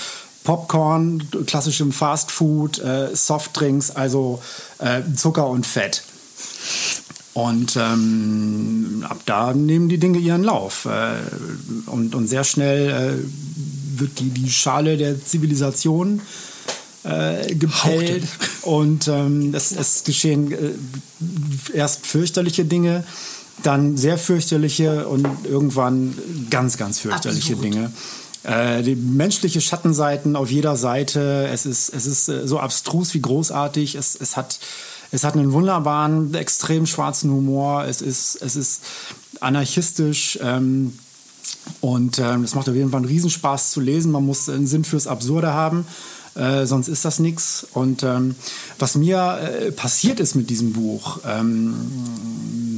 [0.44, 4.40] Popcorn, klassischem Fastfood, äh, Softdrinks, also
[4.78, 6.04] äh, Zucker und Fett.
[7.32, 10.84] Und ähm, ab da nehmen die Dinge ihren Lauf.
[10.84, 11.16] Äh,
[11.90, 16.20] und, und sehr schnell äh, wird die, die Schale der Zivilisation
[17.02, 18.24] äh, gepellt.
[18.62, 23.02] Und ähm, es, es geschehen äh, erst fürchterliche Dinge,
[23.62, 26.16] dann sehr fürchterliche und irgendwann
[26.50, 27.64] ganz, ganz fürchterliche Absurd.
[27.74, 27.92] Dinge.
[28.42, 31.48] Äh, die menschliche Schattenseiten auf jeder Seite.
[31.50, 33.94] Es ist, es ist äh, so abstrus wie großartig.
[33.94, 34.60] Es, es, hat,
[35.12, 37.84] es hat einen wunderbaren, extrem schwarzen Humor.
[37.84, 38.82] Es ist, es ist
[39.40, 40.38] anarchistisch.
[40.42, 40.98] Ähm,
[41.80, 44.12] und ähm, es macht auf jeden Fall einen Riesenspaß zu lesen.
[44.12, 45.86] Man muss einen Sinn fürs Absurde haben.
[46.34, 47.66] Äh, sonst ist das nichts.
[47.72, 48.34] Und ähm,
[48.78, 51.74] was mir äh, passiert ist mit diesem Buch, ähm,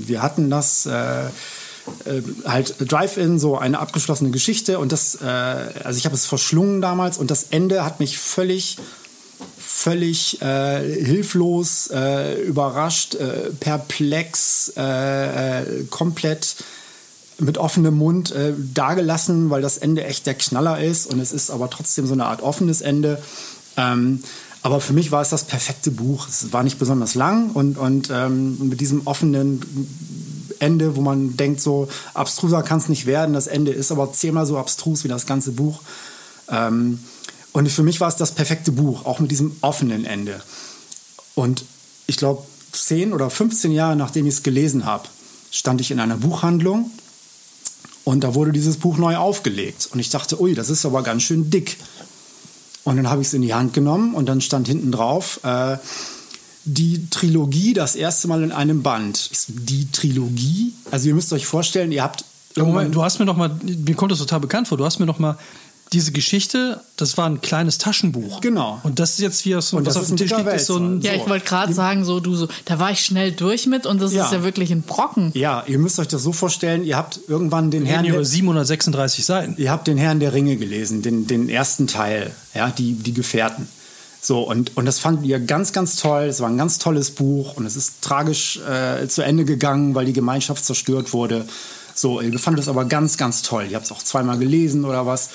[0.07, 4.79] wir hatten das äh, äh, halt Drive-In, so eine abgeschlossene Geschichte.
[4.79, 8.77] Und das, äh, also ich habe es verschlungen damals und das Ende hat mich völlig
[9.59, 14.73] völlig äh, hilflos, äh, überrascht, äh, perplex,
[15.91, 16.57] komplett
[17.39, 21.51] mit offenem Mund äh, dagelassen, weil das Ende echt der Knaller ist und es ist
[21.51, 23.23] aber trotzdem so eine Art offenes Ende.
[23.77, 24.21] Ähm,
[24.63, 26.29] aber für mich war es das perfekte Buch.
[26.29, 29.63] Es war nicht besonders lang und, und ähm, mit diesem offenen
[30.59, 33.35] Ende, wo man denkt, so abstruser kann es nicht werden.
[33.35, 35.83] Das Ende ist aber zehnmal so abstrus wie das ganze Buch.
[36.49, 36.99] Ähm,
[37.53, 40.43] und für mich war es das perfekte Buch, auch mit diesem offenen Ende.
[41.35, 41.65] Und
[42.07, 45.09] ich glaube, 10 oder 15 Jahre nachdem ich es gelesen habe,
[45.51, 46.91] stand ich in einer Buchhandlung
[48.07, 49.89] und da wurde dieses Buch neu aufgelegt.
[49.93, 51.77] Und ich dachte, ui, das ist aber ganz schön dick.
[52.85, 55.77] Und dann habe ich es in die Hand genommen und dann stand hinten drauf, äh,
[56.65, 59.17] die Trilogie das erste Mal in einem Band.
[59.17, 60.73] So, Die Trilogie?
[60.93, 64.13] Also ihr müsst euch vorstellen, ihr habt Moment, du hast mir noch mal, mir kommt
[64.13, 65.37] das total bekannt vor, du hast mir noch mal
[65.93, 68.41] diese Geschichte, das war ein kleines Taschenbuch.
[68.41, 68.81] Genau.
[68.83, 70.53] Und das ist jetzt wie so, Und was das auf ist dem ein Tisch liegt,
[70.53, 71.01] ist so ein.
[71.01, 74.03] Ja, ich wollte gerade sagen, so du so, da war ich schnell durch mit und
[74.03, 74.25] das Ja.
[74.25, 75.31] ist ja wirklich ein Brocken.
[75.35, 79.25] Ja, ihr müsst euch das so vorstellen, ihr habt irgendwann den Herrn der, über 736
[79.25, 79.55] Seiten.
[79.59, 83.69] ihr habt den Herrn der Ringe gelesen, den, den ersten Teil, ja, die, die Gefährten.
[84.21, 86.25] So, und, und das fanden wir ganz, ganz toll.
[86.25, 90.05] Es war ein ganz tolles Buch und es ist tragisch äh, zu Ende gegangen, weil
[90.05, 91.47] die Gemeinschaft zerstört wurde.
[91.95, 93.67] So, ihr fandet es aber ganz, ganz toll.
[93.71, 95.31] Ihr habt es auch zweimal gelesen oder was.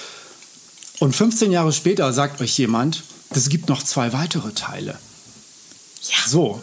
[1.02, 5.00] Und 15 Jahre später sagt euch jemand, es gibt noch zwei weitere Teile.
[6.04, 6.28] Ja.
[6.28, 6.62] So,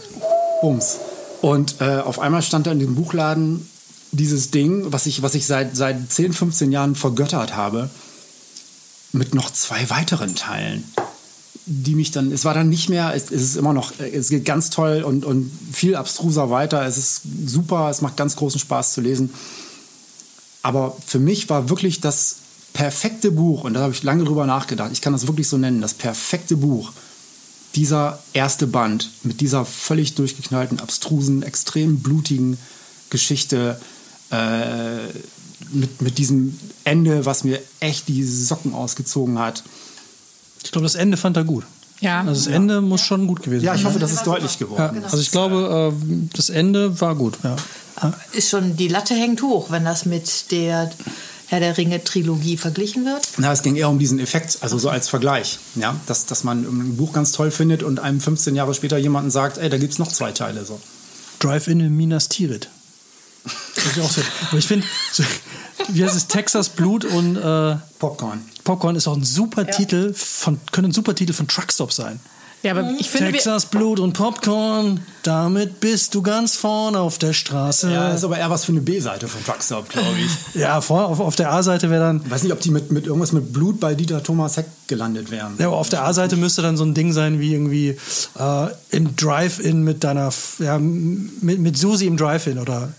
[0.60, 0.98] Bums.
[1.42, 3.68] Und äh, auf einmal stand da in dem Buchladen
[4.12, 7.90] dieses Ding, was ich, was ich seit, seit 10, 15 Jahren vergöttert habe,
[9.10, 10.84] mit noch zwei weiteren Teilen.
[11.66, 14.44] Die mich dann, es war dann nicht mehr, es, es ist immer noch, es geht
[14.44, 16.86] ganz toll und, und viel abstruser weiter.
[16.86, 19.34] Es ist super, es macht ganz großen Spaß zu lesen.
[20.62, 22.36] Aber für mich war wirklich das
[22.72, 25.80] perfekte Buch, und da habe ich lange drüber nachgedacht, ich kann das wirklich so nennen,
[25.80, 26.92] das perfekte Buch,
[27.74, 32.58] dieser erste Band mit dieser völlig durchgeknallten, abstrusen, extrem blutigen
[33.10, 33.80] Geschichte,
[34.30, 35.06] äh,
[35.70, 39.62] mit, mit diesem Ende, was mir echt die Socken ausgezogen hat.
[40.64, 41.64] Ich glaube, das Ende fand er gut.
[42.00, 42.20] Ja.
[42.20, 43.90] Also das Ende muss schon gut gewesen Ja, ich sein.
[43.90, 45.02] hoffe, das ist deutlich Ja, geworden.
[45.04, 47.38] also ich glaube, äh, das Ende war gut.
[47.42, 47.56] Ja.
[48.32, 50.90] Ist schon, die Latte hängt hoch, wenn das mit der
[51.48, 53.26] Herr der Ringe Trilogie verglichen wird.
[53.38, 55.58] Na, es ging eher um diesen Effekt, also so als Vergleich.
[55.76, 55.98] Ja?
[56.06, 59.56] Dass, dass man ein Buch ganz toll findet und einem 15 Jahre später jemanden sagt,
[59.56, 60.64] ey, da gibt es noch zwei Teile.
[60.66, 60.78] So.
[61.38, 62.68] Drive-In in Minas Tirith.
[63.74, 64.20] Das ist auch so.
[64.50, 65.22] Aber ich finde, so,
[65.88, 68.42] wie heißt es, Texas Blut und äh, Popcorn.
[68.64, 72.20] Popcorn ist auch ein super Titel von, könnte ein super Titel von Truckstop sein.
[72.62, 77.32] Ja, aber ich finde, Texas Blut und Popcorn, damit bist du ganz vorne auf der
[77.32, 77.88] Straße.
[77.88, 80.60] Ja, Ja, ist aber eher was für eine B-Seite von Truckstop, glaube ich.
[80.80, 83.32] vor, auf, auf der A-Seite wäre dann, Ich weiß nicht, ob die mit, mit irgendwas
[83.32, 85.54] mit Blut bei Dieter Thomas Heck gelandet wären.
[85.58, 87.96] ja, aber auf der A-Seite müsste dann so ein Ding sein wie irgendwie
[88.38, 92.92] äh, im Drive-In mit deiner, ja, mit, mit Susi im Drive-In oder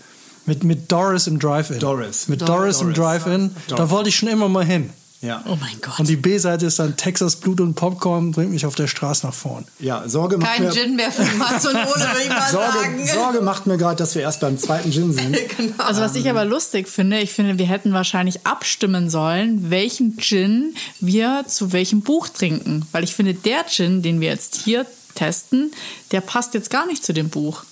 [0.46, 1.80] mit, mit Doris im Drive-In.
[1.80, 2.28] Doris.
[2.28, 3.22] Mit Doris, im Doris.
[3.24, 3.50] Drive-In.
[3.68, 4.90] Da wollte ich schon immer mal hin.
[5.22, 5.44] Ja.
[5.46, 6.00] oh mein Gott.
[6.00, 9.34] Und die B-Seite ist dann Texas Blut und Popcorn bringt mich auf der Straße nach
[9.34, 9.66] vorn.
[9.78, 12.78] ja, Sorge macht Kein mir, Gin mehr für Mats und Ole, würde ich mal Sorge,
[12.78, 13.06] sagen.
[13.06, 15.36] Sorge macht mir gerade, dass wir erst beim zweiten Gin sind.
[15.56, 15.74] Genau.
[15.84, 20.74] Also was ich aber lustig finde, ich finde, wir hätten wahrscheinlich abstimmen sollen, welchen Gin
[21.00, 22.86] wir zu welchem Buch trinken.
[22.92, 25.72] Weil ich finde, der Gin, den wir jetzt hier testen,
[26.12, 27.64] der passt jetzt gar nicht zu dem Buch.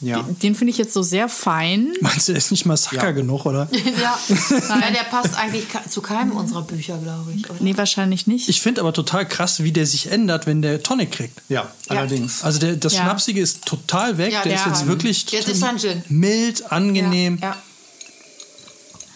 [0.00, 0.22] Ja.
[0.22, 1.92] Den, den finde ich jetzt so sehr fein.
[2.00, 3.10] Meinst du, der ist nicht Massaker Ja.
[3.12, 3.68] genug, oder?
[4.02, 4.18] ja.
[4.28, 7.48] ja, der passt eigentlich zu keinem unserer Bücher, glaube ich.
[7.48, 7.58] Oder?
[7.60, 8.48] Nee, wahrscheinlich nicht.
[8.48, 11.40] Ich finde aber total krass, wie der sich ändert, wenn der Tonic kriegt.
[11.48, 12.42] Ja, allerdings.
[12.42, 13.02] Also der, das Ja.
[13.04, 14.32] Schnapsige ist total weg.
[14.32, 16.02] Ja, der ist jetzt wirklich Jetzt ist ein Gin.
[16.08, 17.38] mild, angenehm.
[17.40, 17.56] Ja.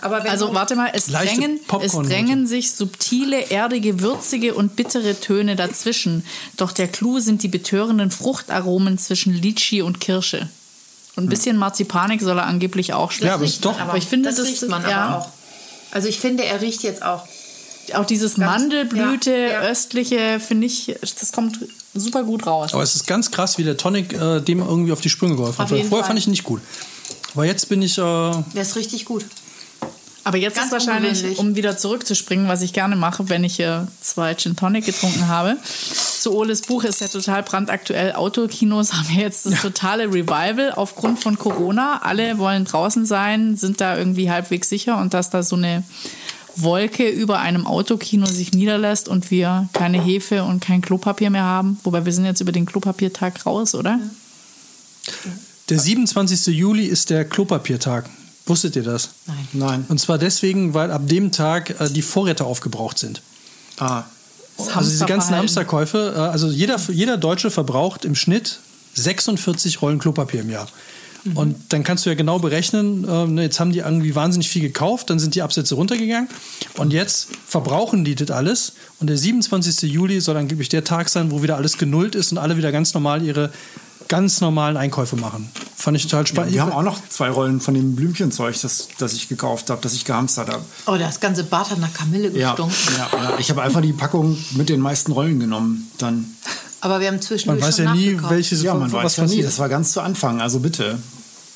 [0.01, 5.19] Aber wenn Also warte mal, es drängen, es drängen sich subtile, erdige, würzige und bittere
[5.19, 6.25] Töne dazwischen.
[6.57, 10.49] Doch der Clou sind die betörenden Fruchtaromen zwischen Litschi und Kirsche.
[11.18, 13.26] Und ein bisschen Marzipanik soll er angeblich auch schmecken.
[13.26, 15.04] Ja, aber ist doch- aber ich finde, das, das- riecht man ja.
[15.07, 15.28] aber auch.
[15.90, 17.24] Also ich finde, er riecht jetzt auch.
[17.94, 19.61] auch dieses Ganz- Mandelblüte, ja, ja.
[19.62, 21.59] östliche, finde ich, das kommt
[21.94, 22.72] super gut raus.
[22.72, 25.59] Aber es ist ganz krass, wie der Tonic äh, dem irgendwie auf die Sprünge geholfen
[25.59, 25.68] hat.
[25.70, 26.04] Vorher Fall.
[26.04, 26.61] fand ich ihn nicht gut.
[27.35, 27.98] Aber jetzt bin ich.
[27.98, 29.24] Äh, Der ist richtig gut.
[30.29, 33.81] Aber jetzt Ganz ist wahrscheinlich, um wieder zurückzuspringen, was ich gerne mache, wenn ich äh,
[34.03, 35.57] zwei Gin Tonic getrunken habe.
[35.62, 38.12] Zu Oles Buch ist ja total brandaktuell.
[38.12, 42.03] Autokinos haben ja jetzt das totale Revival aufgrund von Corona.
[42.03, 45.83] Alle wollen draußen sein, sind da irgendwie halbwegs sicher und dass da so eine
[46.57, 51.81] Wolke über einem Autokino sich niederlässt und wir keine Hefe und kein Klopapier mehr haben.
[51.85, 53.99] Wobei wir sind jetzt über den Klopapiertag raus, oder?
[55.71, 56.49] der 27.
[56.49, 58.11] Juli ist der Klopapiertag.
[58.49, 59.11] Wusstet ihr das?
[59.27, 59.49] Nein.
[59.53, 59.85] Nein.
[59.89, 63.23] Und zwar deswegen, weil ab dem Tag äh, die Vorräte aufgebraucht sind.
[63.79, 64.05] Ah,
[64.57, 65.37] Das Also diese ganzen.
[65.37, 68.61] Hamsterkäufe, äh, also jeder, jeder Deutsche verbraucht im Schnitt
[68.95, 70.69] 46 Rollen Klopapier im Jahr.
[71.35, 74.63] Und dann kannst du ja genau berechnen, äh, ne, jetzt haben die irgendwie wahnsinnig viel
[74.63, 76.29] gekauft, dann sind die Absätze runtergegangen
[76.77, 78.75] und jetzt verbrauchen die das alles.
[79.01, 79.91] Und der 27.
[79.93, 82.95] Juli soll angeblich der Tag sein, wo wieder alles genullt ist und alle wieder ganz
[82.95, 83.51] normal ihre
[84.09, 85.51] ganz normalen Einkäufe machen.
[85.77, 86.53] Fand ich total spannend.
[86.55, 89.92] wir haben auch noch zwei Rollen von dem Blümchenzeug, das, das ich gekauft habe, das
[89.92, 90.64] ich gehamstert habe.
[90.87, 92.77] Oh, das ganze Bad hat nach Kamille Ja, gestunken.
[92.97, 95.90] ja, ja, ich habe einfach die Packung mit den meisten Rollen genommen.
[95.99, 96.35] Dann,
[96.81, 99.42] Aber wir haben Man zwischendurch weiß schon ja nie, welches ja, man weiß ja nie.
[99.42, 100.99] Das war ganz zu Anfang, also bitte.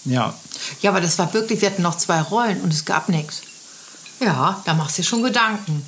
[0.04, 0.34] Ja,
[0.80, 3.42] Ja, aber das war wirklich, wir hatten noch zwei Rollen und es gab nichts.
[4.20, 5.82] Ja, da machst du dir schon Gedanken.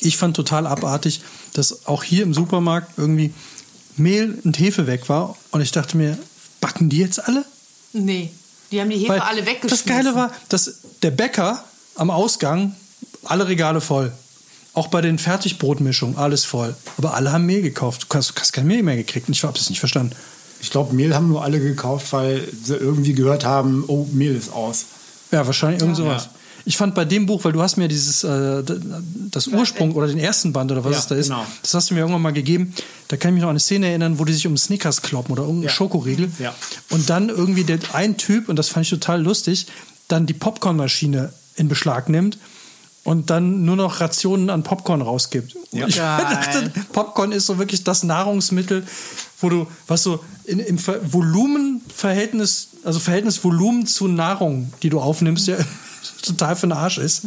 [0.00, 1.22] Ich fand total abartig,
[1.54, 3.32] dass auch hier im Supermarkt irgendwie
[3.98, 5.36] Mehl und Hefe weg war.
[5.50, 6.18] Und ich dachte mir,
[6.60, 7.44] backen die jetzt alle?
[7.92, 8.30] Nee,
[8.70, 9.68] die haben die Hefe Weil alle weggeschmissen.
[9.68, 12.74] Das Geile war, dass der Bäcker am Ausgang
[13.24, 14.12] alle Regale voll.
[14.74, 16.74] Auch bei den Fertigbrotmischungen alles voll.
[16.98, 18.06] Aber alle haben Mehl gekauft.
[18.08, 19.28] Du hast, du hast kein Mehl mehr gekriegt.
[19.28, 20.14] Und ich habe es nicht verstanden.
[20.60, 24.52] ich glaube, Mehl haben nur alle gekauft, weil sie irgendwie gehört haben, oh, Mehl ist
[24.52, 24.84] aus.
[25.30, 26.24] Ja, wahrscheinlich irgend sowas.
[26.24, 26.30] Ja.
[26.68, 28.60] Ich fand bei dem Buch, weil du hast mir dieses, äh,
[29.30, 31.46] das Ursprung oder den ersten Band oder was Ja, es da ist, genau.
[31.62, 32.74] das hast du mir irgendwann mal gegeben.
[33.06, 35.30] Da kann ich mich noch an eine Szene erinnern, wo die sich um Snickers kloppen
[35.32, 35.70] oder irgendeinen Ja.
[35.70, 36.28] Schokoriegel.
[36.40, 36.52] Ja.
[36.90, 39.68] Und dann irgendwie der, ein Typ, und das fand ich total lustig,
[40.08, 42.36] dann die Popcornmaschine in Beschlag nimmt
[43.04, 45.54] und dann nur noch Rationen an Popcorn rausgibt.
[45.70, 45.86] Ja.
[45.86, 48.84] Ich dachte, Popcorn ist so wirklich das Nahrungsmittel,
[49.40, 54.98] wo du, was so in, im Ver Volumenverhältnis, also Verhältnis Volumen zu Nahrung, die du
[55.00, 55.58] aufnimmst, ja
[56.26, 57.22] total für den Arsch ist.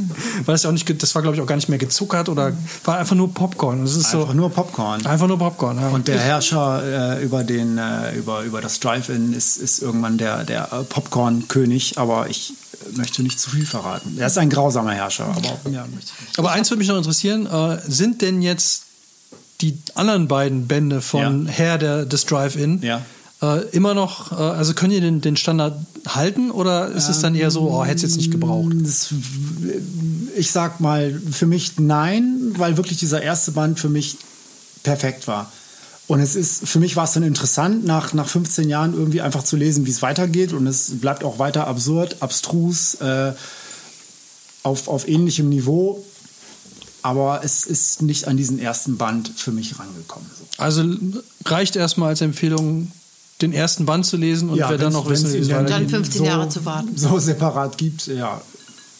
[0.45, 2.53] Weil es ja auch nicht, das war glaube ich auch gar nicht mehr gezuckert oder
[2.85, 3.83] war einfach nur Popcorn.
[3.83, 5.05] Es ist Einfach so, nur Popcorn.
[5.05, 5.77] einfach nur Popcorn.
[5.79, 5.89] Ja.
[5.89, 10.43] Und der Herrscher äh, über, den, äh, über, über das Drive-In ist, ist irgendwann der,
[10.43, 12.53] der äh, Popcorn-König, aber ich
[12.95, 14.15] möchte nicht zu viel verraten.
[14.17, 16.39] Er ist ein grausamer Herrscher, aber ja, möchte ich nicht.
[16.39, 18.83] Aber eins würde mich noch interessieren, äh, sind denn jetzt
[19.61, 21.51] die anderen beiden Bände von Ja.
[21.51, 23.01] Herr der, des Drive-In Ja.
[23.41, 27.35] Äh, immer noch, äh, also können die den, den Standard halten oder ist es dann
[27.35, 28.73] eher so, oh, hätte es jetzt nicht gebraucht?
[28.81, 29.13] Das,
[30.35, 34.17] ich sag mal, für mich nein, weil wirklich dieser erste Band für mich
[34.83, 35.51] perfekt war.
[36.09, 39.43] Und es ist, für mich war es dann interessant, nach, nach 15 Jahren irgendwie einfach
[39.43, 40.53] zu lesen, wie es weitergeht.
[40.53, 43.33] Und es bleibt auch weiter absurd, abstrus, äh,
[44.63, 46.03] auf, auf ähnlichem Niveau.
[47.03, 50.27] Aber es ist nicht an diesen ersten Band für mich rangekommen.
[50.35, 50.63] So.
[50.63, 50.83] Also
[51.45, 52.91] reicht erstmal als Empfehlung,
[53.41, 55.67] den ersten Band zu lesen und wer dann noch wissen will, wie es ihn dann.
[55.67, 56.95] Dann 15 Jahre zu warten.
[56.95, 58.41] So separat gibt, ja.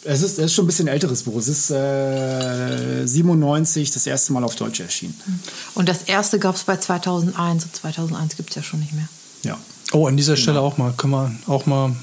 [0.02, 1.38] Es ist, es ist schon ein bisschen ein älteres Buch.
[1.38, 5.14] Es ist äh, 97 das erste Mal auf Deutsch erschienen.
[5.74, 7.64] Und das erste gab es bei 2001.
[7.64, 9.08] Und 2001 gibt es ja schon nicht mehr.
[9.42, 9.58] Ja.
[9.92, 11.94] Oh, an dieser Stelle auch mal, können wir auch mal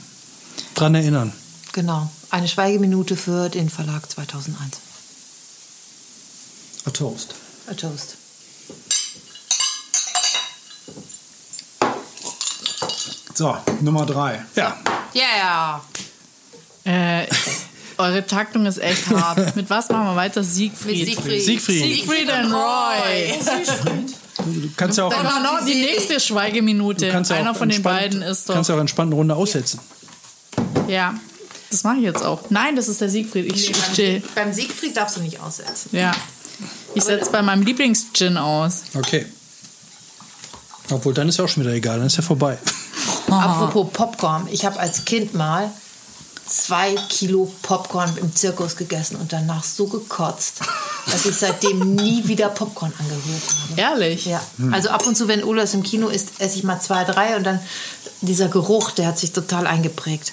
[0.76, 1.34] dran erinnern.
[1.73, 2.12] Genau.
[2.30, 4.78] Eine Schweigeminute für den Verlag 2001.
[6.86, 7.34] A Toast.
[7.67, 8.16] A Toast.
[13.38, 14.43] So, Nummer drei.
[14.56, 14.76] Ja,
[15.13, 15.82] Yeah!
[16.86, 17.28] Äh,
[18.00, 19.56] eure Taktung ist echt hart.
[19.56, 20.43] Mit was machen wir weiter?
[20.43, 20.97] Siegfried.
[20.97, 21.41] Mit Siegfried.
[21.43, 21.84] Siegfried.
[21.84, 23.34] Siegfried und Roy.
[24.43, 27.10] du kannst ja auch, Dann war noch die nächste Schweigeminute.
[27.10, 28.56] ja Einer von den beiden ist doch.
[28.56, 29.82] kannst ja auch entspannt eine Runde aussetzen.
[30.88, 31.13] Ja,
[31.69, 32.50] das mache ich jetzt auch.
[32.50, 33.54] Nein, das ist der Siegfried.
[33.54, 34.19] Ich Nee, still.
[34.34, 35.89] beim, beim Siegfried darfst du nicht aussetzen.
[35.91, 36.12] Ja.
[36.95, 38.86] Ich setze bei meinem Lieblingsgin aus.
[38.95, 39.28] Okay.
[40.89, 42.58] Obwohl, dann ist ja auch schon wieder egal, dann ist ja vorbei.
[43.27, 44.47] Apropos Popcorn.
[44.51, 45.71] Ich habe als Kind mal
[46.47, 50.61] zwei Kilo Popcorn im Zirkus gegessen und danach so gekotzt,
[51.11, 53.81] dass ich seitdem nie wieder Popcorn angerührt habe.
[53.81, 54.25] Ehrlich?
[54.25, 57.35] Ja, also ab und zu, wenn Olas im Kino ist, esse ich mal zwei, drei
[57.35, 57.59] und dann
[58.21, 60.31] dieser Geruch, der hat sich total eingeprägt.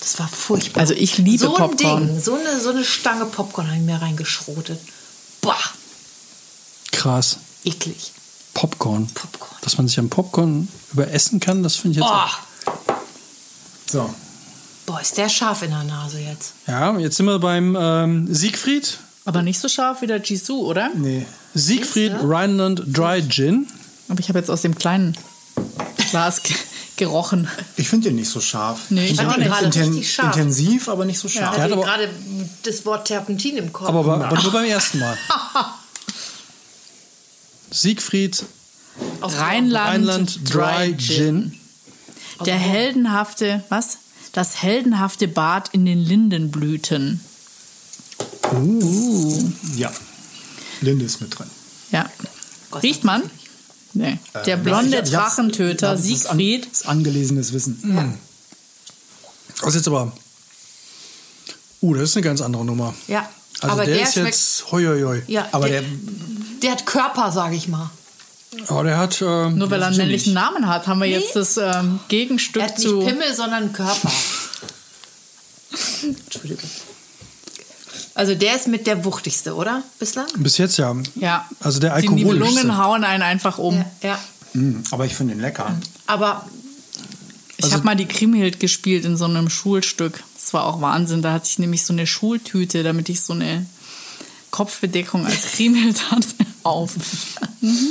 [0.00, 0.80] Das war furchtbar.
[0.80, 2.06] Also ich liebe so ein Popcorn.
[2.06, 4.80] Ding, so eine, so eine Stange Popcorn habe ich mir reingeschrotet.
[5.42, 5.56] Boah,
[6.90, 7.36] Krass.
[7.64, 8.12] eklig.
[8.54, 9.06] Popcorn.
[9.14, 9.50] Popcorn.
[9.62, 12.10] Dass man sich am Popcorn überessen kann, das finde ich jetzt.
[12.12, 12.92] auch- Oh,
[13.90, 14.14] So,
[14.86, 16.52] boah, ist der scharf in der Nase jetzt.
[16.66, 18.98] Ja, jetzt sind wir beim ähm, Siegfried.
[19.24, 20.90] Aber nicht so scharf wie der Jisoo, oder?
[20.94, 21.26] nee.
[21.54, 23.66] Siegfried Rhineland Dry Gin.
[24.08, 25.16] Aber ich habe jetzt aus dem kleinen
[26.10, 26.54] Glas ge
[26.96, 27.48] gerochen.
[27.76, 28.80] Ich finde den nicht so scharf.
[28.90, 29.48] Nee, ich auch den nicht.
[29.50, 30.36] Gerade inten- richtig scharf.
[30.36, 31.54] Intensiv, aber nicht so Ich scharf.
[31.54, 32.10] Der hat hatte gerade
[32.64, 33.88] das Wort Terpentin im Kopf.
[33.88, 35.16] Aber, aber, aber nur beim ersten Mal.
[37.70, 38.44] Siegfried
[39.20, 41.54] Aus Rheinland, Rheinland Dry Gin.
[42.44, 43.98] Der heldenhafte, was?
[44.32, 47.20] Das heldenhafte Bad in den Lindenblüten.
[49.76, 49.92] Ja.
[50.80, 51.46] Linde ist mit drin.
[51.92, 52.10] Ja.
[52.82, 53.22] Riecht man?
[53.92, 54.18] Nee.
[54.46, 56.66] Der blonde Ja, Drachentöter das ist an- Siegfried.
[56.70, 58.18] Das ist angelesenes Wissen.
[59.60, 60.12] Das ist jetzt aber.
[61.82, 62.94] Uh, das ist eine ganz andere Nummer.
[63.08, 63.28] Ja,
[63.60, 64.70] Also aber der, der, ist jetzt.
[64.70, 65.22] Hoi, hoi, hoi.
[65.26, 65.90] ja, Aber der, der,
[66.62, 67.90] der hat Körper, sage ich mal.
[68.68, 69.22] Aber der hat.
[69.22, 70.42] ähm, Nur weil er einen männlichen nicht.
[70.42, 73.00] Namen hat, haben wir jetzt das ähm, Er Gegenstück hat nicht zu.
[73.00, 74.10] Pimmel, sondern Körper.
[76.02, 76.68] Entschuldigung.
[78.14, 79.82] Also der ist mit der wuchtigste, oder?
[79.98, 80.26] Bislang?
[80.36, 80.94] Bis jetzt ja.
[81.14, 81.48] Ja.
[81.60, 82.34] Also der Die alkoholischste.
[82.44, 83.84] Nibelungen hauen einen einfach um.
[84.02, 84.08] Ja.
[84.10, 84.18] ja.
[84.60, 85.74] Mm, aber ich finde den lecker.
[86.06, 86.44] Aber
[87.56, 90.22] Ich Also- habe mal die Kriemhild gespielt in so einem Schulstück.
[90.34, 91.22] Das war auch Wahnsinn.
[91.22, 93.64] Da hatte ich nämlich so eine Schultüte, damit ich so eine
[94.50, 96.26] Kopfbedeckung als Kriemhild hatte,
[96.62, 96.92] auf.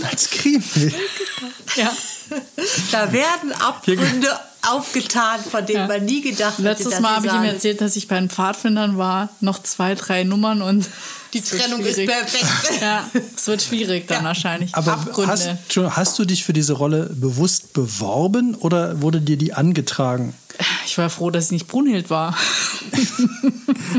[0.10, 0.64] Als Creme.
[1.76, 1.92] Ja.
[2.92, 4.28] da werden Abgründe
[4.68, 5.88] aufgetan, von denen Ja.
[5.88, 6.64] man nie gedacht hätte.
[6.64, 9.30] Letztes dass Mal habe ich ihm erzählt, dass ich bei den Pfadfindern war.
[9.40, 10.88] Noch zwei, drei Nummern und
[11.34, 12.82] Die Trennung ist perfekt.
[12.82, 14.30] Ja, es wird schwierig dann Ja.
[14.30, 14.74] wahrscheinlich.
[14.76, 15.32] Aber Abgründe.
[15.32, 20.34] hast, hast du dich für diese Rolle bewusst beworben oder wurde dir die angetragen?
[20.86, 22.36] Ich war froh, dass ich nicht Brunhild war.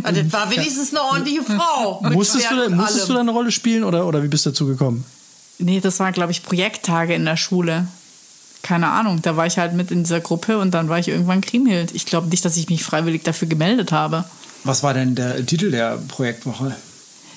[0.02, 2.00] Also das war wenigstens eine ordentliche Frau.
[2.10, 5.04] Musstest, du, musstest du da eine Rolle spielen oder, oder wie bist du dazu gekommen?
[5.58, 7.86] Nee, das war, glaube ich, Projekttage in der Schule.
[8.62, 11.40] Keine Ahnung, da war ich halt mit in dieser Gruppe und dann war ich irgendwann
[11.40, 11.94] Kriemhild.
[11.94, 14.24] Ich glaube nicht, dass ich mich freiwillig dafür gemeldet habe.
[14.64, 16.76] Was war denn der Titel der Projektwoche?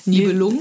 [0.04, 0.60] Nibelungen?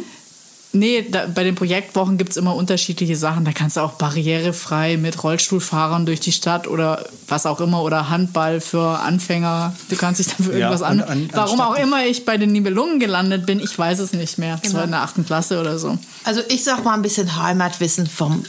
[0.76, 3.46] Nee, da, bei den Projektwochen gibt es immer unterschiedliche Sachen.
[3.46, 8.10] Da kannst du auch barrierefrei mit Rollstuhlfahrern durch die Stadt oder was auch immer oder
[8.10, 9.76] Handball für Anfänger.
[9.90, 11.08] Du kannst dich dafür Ja, irgendwas und an.
[11.10, 14.54] an- Warum auch immer ich bei den Nibelungen gelandet bin, ich weiß es nicht mehr.
[14.56, 14.76] Das Genau.
[14.78, 15.96] war in der achten Klasse oder so.
[16.24, 18.44] Also ich sag mal ein bisschen Heimatwissen vom,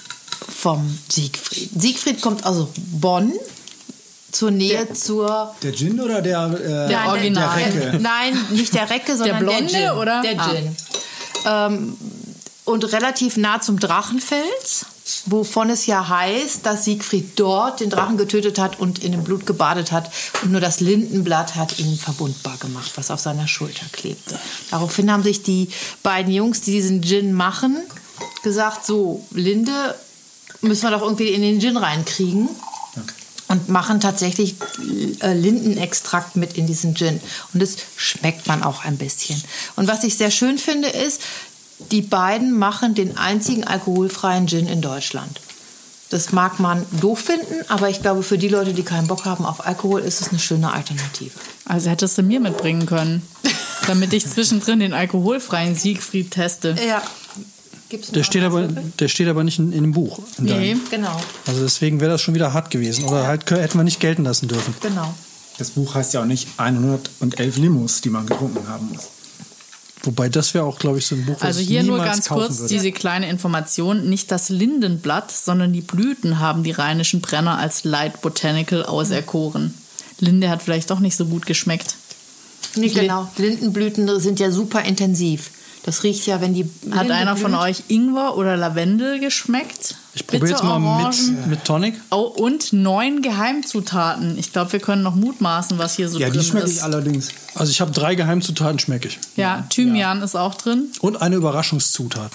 [0.49, 1.71] vom Siegfried.
[1.79, 3.33] Siegfried kommt aus Bonn,
[4.33, 5.55] zur Nähe zur...
[5.63, 7.59] Der Gin oder der, äh, Der Original.
[7.59, 7.99] Der Recke?
[8.01, 9.91] Nein, nicht der Recke, sondern der, Blonde, Gin.
[9.91, 10.23] oder?
[10.23, 10.51] Der Ah.
[11.45, 11.97] Ähm,
[12.65, 14.87] und relativ nah zum Drachenfels,
[15.27, 19.45] wovon es ja heißt, dass Siegfried dort den Drachen getötet hat und in dem Blut
[19.45, 20.11] gebadet hat
[20.43, 24.39] und nur das Lindenblatt hat ihn verwundbar gemacht, was auf seiner Schulter klebte.
[24.71, 25.69] Daraufhin haben sich die
[26.03, 27.77] beiden Jungs, die diesen Gin machen,
[28.43, 29.95] gesagt, so, Linde
[30.63, 32.49] müssen wir doch irgendwie in den Gin reinkriegen
[33.55, 34.57] und machen tatsächlich
[35.21, 37.21] äh, Lindenextrakt mit in diesen Gin.
[37.53, 39.41] Und das schmeckt man auch ein bisschen.
[39.77, 41.23] Und was ich sehr schön finde, ist,
[41.93, 45.41] die beiden machen den einzigen alkoholfreien Gin in Deutschland.
[46.11, 49.45] Das mag man doof finden, aber ich glaube, für die Leute, die keinen Bock haben
[49.45, 51.33] auf Alkohol, ist es eine schöne Alternative.
[51.65, 53.23] Also hättest du mir mitbringen können,
[53.87, 56.77] damit ich zwischendrin den alkoholfreien Siegfried teste.
[56.87, 57.03] Ja.
[57.97, 60.19] Gibt's Der steht, aber, der steht aber nicht in, in dem Buch.
[60.39, 60.51] in Nee.
[60.51, 60.81] deinem.
[60.91, 63.05] Genau, Also deswegen wäre das schon wieder hart gewesen.
[63.05, 64.75] Oder halt hätten wir nicht gelten lassen dürfen.
[64.81, 65.15] genau.
[65.59, 69.05] Das Buch heißt ja auch nicht 111 Limos, die man getrunken haben muss.
[70.03, 72.59] Wobei das wäre auch, glaube ich, so ein Buch, Also ich hier nur ganz kurz
[72.59, 72.75] würde.
[72.75, 74.09] diese kleine Information.
[74.11, 79.73] Nicht das Lindenblatt, sondern die Blüten haben die rheinischen Brenner als Light Botanical auserkoren.
[80.21, 81.95] Linde hat vielleicht doch nicht so gut geschmeckt.
[82.77, 83.31] Nee, genau.
[83.39, 85.51] Lindenblüten sind ja super intensiv.
[85.85, 86.65] Das riecht ja, wenn die.
[86.93, 87.61] Hat Linde einer von blüht.
[87.61, 89.97] euch Ingwer oder Lavendel geschmeckt?
[90.15, 91.95] Ich probiere jetzt mal mit, mit Tonic.
[92.11, 94.39] Oh, und neun Geheimzutaten.
[94.39, 96.77] Ich glaube, wir können noch mutmaßen, was hier so Ja, drin die schmecke ist.
[96.77, 97.29] ich allerdings.
[97.55, 99.19] Also ich habe drei Geheimzutaten, schmecke ich.
[99.37, 100.85] Ja, Thymian ist auch drin.
[101.01, 102.31] Und eine Überraschungszutat.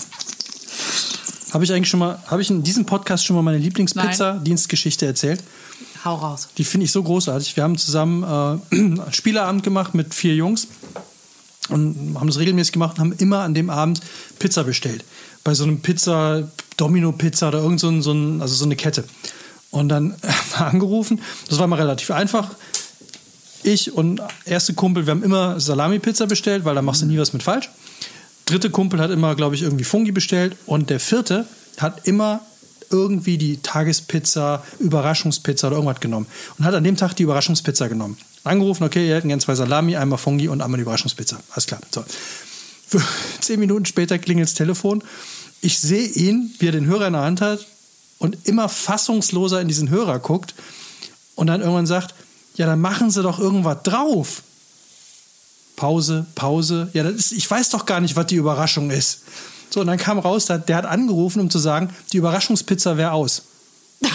[1.52, 5.42] Habe ich eigentlich schon mal, habe ich in diesem Podcast schon mal meine Lieblingspizza-Dienstgeschichte erzählt?
[6.06, 6.50] Hau raus.
[6.58, 7.56] Die finde ich so großartig.
[7.56, 10.68] Wir haben zusammen äh, Spieleabend gemacht mit vier Jungs
[11.70, 14.02] und haben das regelmäßig gemacht und haben immer an dem Abend
[14.40, 15.04] Pizza bestellt.
[15.44, 19.04] Bei so einem Pizza, Domino-Pizza oder irgend so, ein, so ein, also so eine Kette.
[19.72, 21.22] Und dann haben wir angerufen.
[21.50, 22.52] Das war mal relativ einfach.
[23.64, 27.34] Ich und erste Kumpel, wir haben immer Salami-Pizza bestellt, weil da machst du nie was
[27.34, 27.70] mit falsch.
[28.46, 30.56] Dritte Kumpel hat immer, glaube ich, irgendwie Fungi bestellt.
[30.66, 31.46] Und der vierte
[31.78, 32.42] hat immer
[32.90, 36.28] irgendwie die Tagespizza, Überraschungspizza oder irgendwas genommen.
[36.58, 38.18] Und hat an dem Tag die Überraschungspizza genommen.
[38.44, 41.40] Angerufen, okay, ihr hätten gerne zwei Salami, einmal Fungi und einmal die Überraschungspizza.
[41.52, 41.82] Alles klar.
[41.92, 42.04] So.
[42.88, 43.02] Für
[43.42, 45.04] zehn Minuten später klingelt das Telefon.
[45.62, 47.66] Ich sehe ihn, wie er den Hörer in der Hand hat
[48.18, 50.56] und immer fassungsloser in diesen Hörer guckt
[51.36, 52.16] und dann irgendwann sagt,
[52.56, 54.44] ja, dann machen Sie doch irgendwas drauf.
[55.76, 56.90] Pause, Pause.
[56.94, 59.22] Ja, ist, ich weiß doch gar nicht, was die Überraschung ist.
[59.70, 63.12] So, und dann kam raus, der der hat angerufen, um zu sagen, die Überraschungspizza wäre
[63.12, 63.44] aus.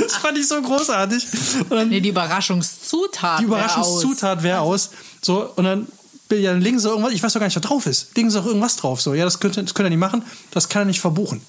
[0.00, 1.26] das fand ich so großartig.
[1.68, 3.40] Und dann, Nee, die Überraschungszutat.
[3.40, 4.90] die wär Überraschungszutat wäre aus.
[5.22, 5.86] So, und dann,
[6.30, 8.16] ja, legen sie irgendwas, ich weiß doch gar nicht, was drauf ist.
[8.16, 9.00] Legen sie doch irgendwas drauf.
[9.02, 11.40] So, ja, das könnt, ihr- das könnt ihr nicht machen, das kann er nicht verbuchen.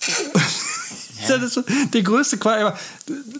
[1.28, 1.60] Das ist
[1.92, 2.60] der größte Quatsch.
[2.60, 2.78] Aber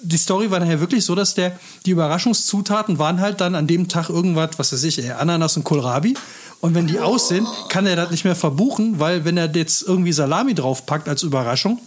[0.03, 3.87] Die Story war nachher wirklich so, dass der, die Überraschungszutaten waren halt dann an dem
[3.87, 6.15] Tag irgendwas, was weiß ich, Ananas und Kohlrabi.
[6.61, 9.83] Und wenn die aus sind, kann er das nicht mehr verbuchen, weil wenn er jetzt
[9.83, 11.79] irgendwie Salami draufpackt als Überraschung,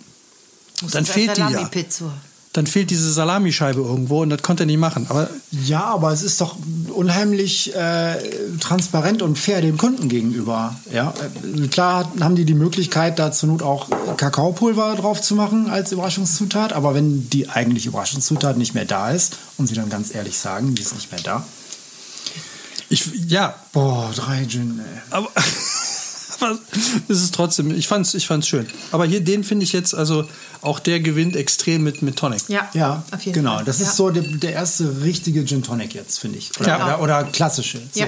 [0.91, 1.49] dann fehlt die ja.
[1.49, 2.11] Salami-Pizza.
[2.53, 5.05] Dann fehlt diese Salamischeibe irgendwo und das konnte er nicht machen.
[5.09, 6.55] Aber Ja, aber es ist doch
[6.95, 8.15] unheimlich äh,
[8.59, 10.75] transparent und fair dem Kunden gegenüber.
[10.91, 11.13] Ja,
[11.53, 15.91] äh, klar haben die die Möglichkeit, da zur Not auch Kakaopulver drauf zu machen als
[15.91, 16.73] Überraschungszutat.
[16.73, 20.73] Aber wenn die eigentliche Überraschungszutat nicht mehr da ist und sie dann ganz ehrlich sagen,
[20.73, 21.45] die ist nicht mehr da.
[22.89, 25.01] Ich, ja, Boah, drei Gin, ey.
[25.11, 25.29] aber,
[26.39, 26.59] aber
[27.07, 28.67] es ist trotzdem, ich fand's, ich fand's schön.
[28.91, 30.27] Aber hier, den finde ich jetzt, also
[30.61, 32.41] auch der gewinnt extrem mit, mit Tonic.
[32.49, 33.55] Ja, Ja, auf jeden genau.
[33.55, 33.65] Fall.
[33.65, 33.85] Das ja.
[33.87, 36.51] ist so der, der erste richtige Gin Tonic jetzt, finde ich.
[36.59, 36.85] Oder, Ja.
[36.97, 37.81] oder, oder klassische.
[37.93, 38.01] So.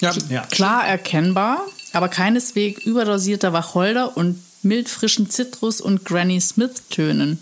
[0.00, 0.12] Ja.
[0.28, 0.42] Ja.
[0.50, 1.58] Klar erkennbar,
[1.92, 7.38] aber keineswegs überdosierter Wacholder und mildfrischen Zitrus- und Granny Smith-Tönen.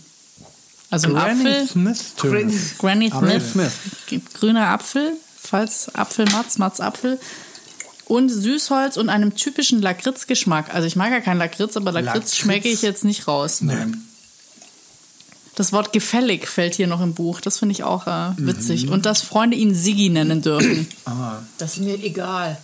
[0.88, 2.52] Also ein Granny Apfel, Smith Töne.
[2.78, 3.72] Granny Granny Smith,
[4.34, 5.12] grüner Apfel,
[5.46, 7.18] falls Apfelmatz, Matz Apfel.
[8.06, 10.72] Und Süßholz und einem typischen Lakritzgeschmack.
[10.72, 12.36] Also ich mag ja keinen Lakritz, aber Lakritz, Lakritz?
[12.36, 13.62] schmecke ich jetzt nicht raus.
[13.62, 14.00] Nein.
[15.56, 17.40] Das Wort gefällig fällt hier noch im Buch.
[17.40, 18.86] Das finde ich auch äh, witzig.
[18.86, 18.92] Mhm.
[18.92, 20.86] Und dass Freunde ihn Siggi nennen dürfen.
[21.06, 21.38] Ah.
[21.58, 22.58] Das ist mir egal.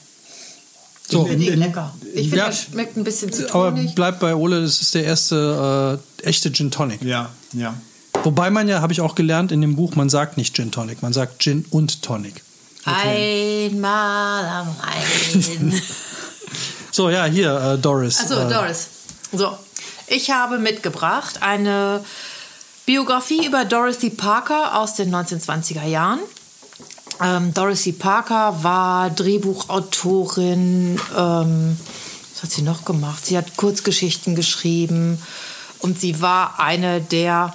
[1.09, 1.95] So, Ich finde lecker.
[2.14, 2.47] Ich finde, ja.
[2.47, 3.95] das schmeckt ein bisschen aber zitronig.
[3.95, 7.03] bleibt bei Ole, das ist der erste äh, echte Gin Tonic.
[7.03, 7.74] Ja, ja.
[8.24, 11.03] Wobei man ja, habe ich auch gelernt in dem Buch, man sagt nicht Gin Tonic,
[11.03, 12.43] man sagt Gin und Tonic.
[12.85, 15.83] Einmal am Rhein.
[16.95, 18.20] So, ja, hier, äh, Doris.
[18.20, 18.89] Achso, äh, Doris.
[19.33, 19.57] So,
[20.09, 22.05] ich habe mitgebracht eine
[22.85, 26.18] Biografie über Dorothy Parker aus den 1920er Jahren.
[27.18, 31.01] Ähm, Dorothy Parker war Drehbuchautorin.
[31.16, 31.78] Ähm,
[32.35, 33.24] was hat sie noch gemacht?
[33.24, 35.18] Sie hat Kurzgeschichten geschrieben
[35.78, 37.55] und sie war eine der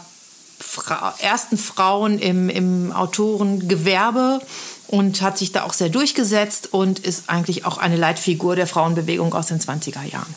[0.59, 4.41] Fra ersten Frauen im, im Autorengewerbe
[4.87, 9.33] und hat sich da auch sehr durchgesetzt und ist eigentlich auch eine Leitfigur der Frauenbewegung
[9.33, 10.33] aus den 20er Jahren.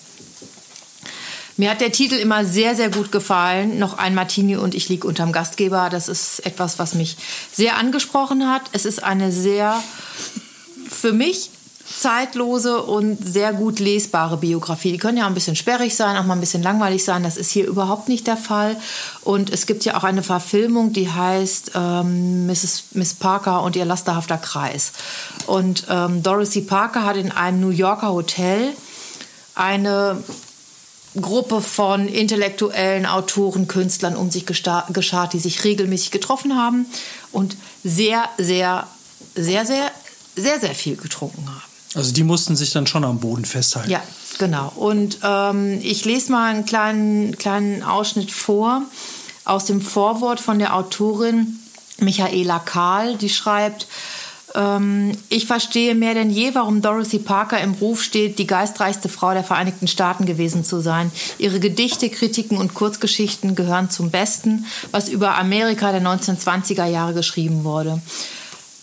[1.57, 3.78] Mir hat der Titel immer sehr, sehr gut gefallen.
[3.78, 5.90] Noch ein Martini und ich liege unterm Gastgeber.
[5.90, 7.18] Das ist etwas, was mich
[7.53, 8.62] sehr angesprochen hat.
[8.72, 9.82] Es ist eine sehr,
[10.88, 11.51] für mich,
[11.93, 14.93] zeitlose und sehr gut lesbare Biografie.
[14.93, 17.22] Die können ja auch ein bisschen sperrig sein, auch mal ein bisschen langweilig sein.
[17.22, 18.76] Das ist hier überhaupt nicht der Fall.
[19.22, 22.84] Und es gibt ja auch eine Verfilmung, die heißt ähm, Mrs.
[22.93, 24.93] Miss Parker und ihr lasterhafter Kreis.
[25.47, 28.72] Und ähm, Dorothy Parker hat in einem New Yorker Hotel
[29.55, 30.22] eine
[31.20, 36.86] Gruppe von intellektuellen Autoren, Künstlern um sich geschart, die sich regelmäßig getroffen haben
[37.32, 38.86] und sehr, sehr,
[39.34, 39.91] sehr, sehr,
[40.36, 41.69] sehr, sehr viel getrunken haben.
[41.95, 43.91] Also die mussten sich dann schon am Boden festhalten.
[43.91, 44.03] Ja,
[44.38, 44.72] genau.
[44.76, 48.82] Und ähm, ich lese mal einen kleinen, kleinen Ausschnitt vor
[49.45, 51.59] aus dem Vorwort von der Autorin
[51.99, 53.86] Michaela Kahl, die schreibt,
[54.55, 59.32] ähm, ich verstehe mehr denn je, warum Dorothy Parker im Ruf steht, die geistreichste Frau
[59.32, 61.11] der Vereinigten Staaten gewesen zu sein.
[61.38, 67.64] Ihre Gedichte, Kritiken und Kurzgeschichten gehören zum Besten, was über Amerika der 1920er Jahre geschrieben
[67.64, 68.01] wurde.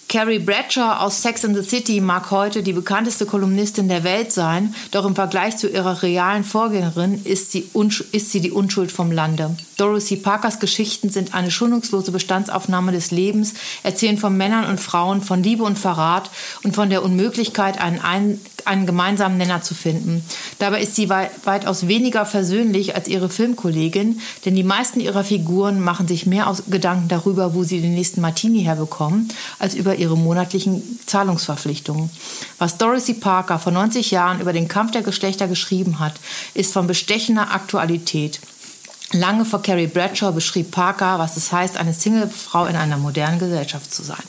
[0.09, 4.73] Carrie Bradshaw aus Sex and the City mag heute die bekannteste Kolumnistin der Welt sein,
[4.91, 7.69] doch im Vergleich zu ihrer realen Vorgängerin ist sie,
[8.13, 9.57] ist sie die Unschuld vom Lande.
[9.75, 13.53] Dorothy Parkers Geschichten sind eine schonungslose Bestandsaufnahme des Lebens,
[13.83, 16.29] erzählen von Männern und Frauen, von Liebe und Verrat
[16.63, 20.23] und von der Unmöglichkeit, einen, ein, einen gemeinsamen Nenner zu finden.
[20.59, 25.81] Dabei ist sie wei weitaus weniger versöhnlich als ihre Filmkollegin, denn die meisten ihrer Figuren
[25.81, 30.99] machen sich mehr Gedanken darüber, wo sie den nächsten Martini herbekommen, als über ihre monatlichen
[31.05, 32.09] Zahlungsverpflichtungen.
[32.57, 36.13] Was Dorothy Parker vor 90 Jahren über den Kampf der Geschlechter geschrieben hat,
[36.53, 38.39] ist von bestechender Aktualität.
[39.13, 43.93] Lange vor Carrie Bradshaw beschrieb Parker, was es heißt, eine Singlefrau in einer modernen Gesellschaft
[43.93, 44.23] zu sein.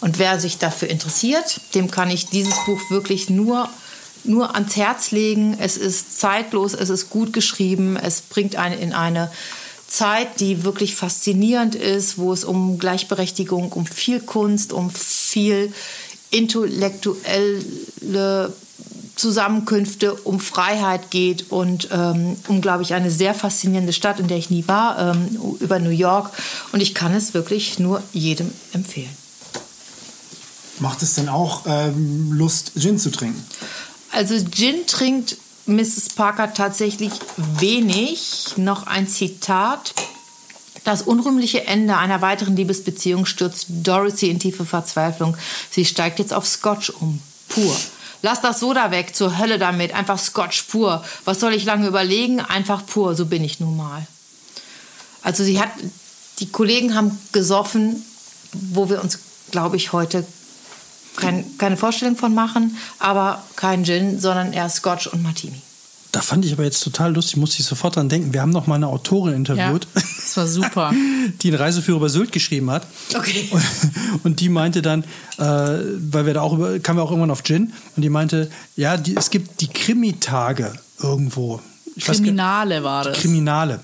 [0.00, 3.68] Und wer sich dafür interessiert, dem kann ich dieses Buch wirklich nur,
[4.24, 5.58] nur ans Herz legen.
[5.60, 9.30] Es ist zeitlos, es ist gut geschrieben, es bringt einen in eine
[9.86, 15.70] Zeit, die wirklich faszinierend ist, wo es um Gleichberechtigung, um viel Kunst, um viel
[16.30, 18.54] intellektuelle
[19.16, 24.38] Zusammenkünfte, um Freiheit geht und ähm, um, glaube ich, eine sehr faszinierende Stadt, in der
[24.38, 26.30] ich nie war, ähm, über New York.
[26.72, 29.16] Und ich kann es wirklich nur jedem empfehlen.
[30.80, 33.42] Macht es denn auch ähm, Lust, Gin zu trinken?
[34.10, 35.36] Also Gin trinkt
[35.66, 36.10] Mrs.
[36.16, 38.54] Parker tatsächlich wenig.
[38.56, 39.94] Noch ein Zitat.
[40.82, 45.36] Das unrühmliche Ende einer weiteren Liebesbeziehung stürzt Dorothy in tiefe Verzweiflung.
[45.70, 47.20] Sie steigt jetzt auf Scotch um.
[47.48, 47.74] Pur.
[48.24, 49.92] Lass das Soda weg, zur Hölle damit.
[49.92, 51.04] Einfach Scotch pur.
[51.26, 52.40] Was soll ich lange überlegen?
[52.40, 53.14] Einfach pur.
[53.14, 54.06] So bin ich nun mal.
[55.22, 55.68] Also sie hat,
[56.38, 58.02] die Kollegen haben gesoffen,
[58.52, 59.18] wo wir uns,
[59.50, 60.24] glaube ich, heute
[61.16, 65.60] kein, keine Vorstellung von machen, aber kein Gin, sondern eher Scotch und Martini.
[66.14, 68.32] Da fand ich aber jetzt total lustig, musste ich sofort dran denken.
[68.32, 69.88] Wir haben noch mal eine Autorin interviewt.
[69.96, 70.92] Ja, das war super.
[71.42, 72.86] die einen Reiseführer über Sylt geschrieben hat.
[73.12, 73.50] Okay.
[74.22, 75.02] Und, die meinte dann,
[75.38, 78.48] äh, weil wir da auch über, kamen wir auch irgendwann auf Gin, und die meinte,
[78.76, 81.60] ja, die, es gibt die Krimitage irgendwo.
[81.96, 83.18] Ich weiß Kriminale war das.
[83.18, 83.80] Kriminale.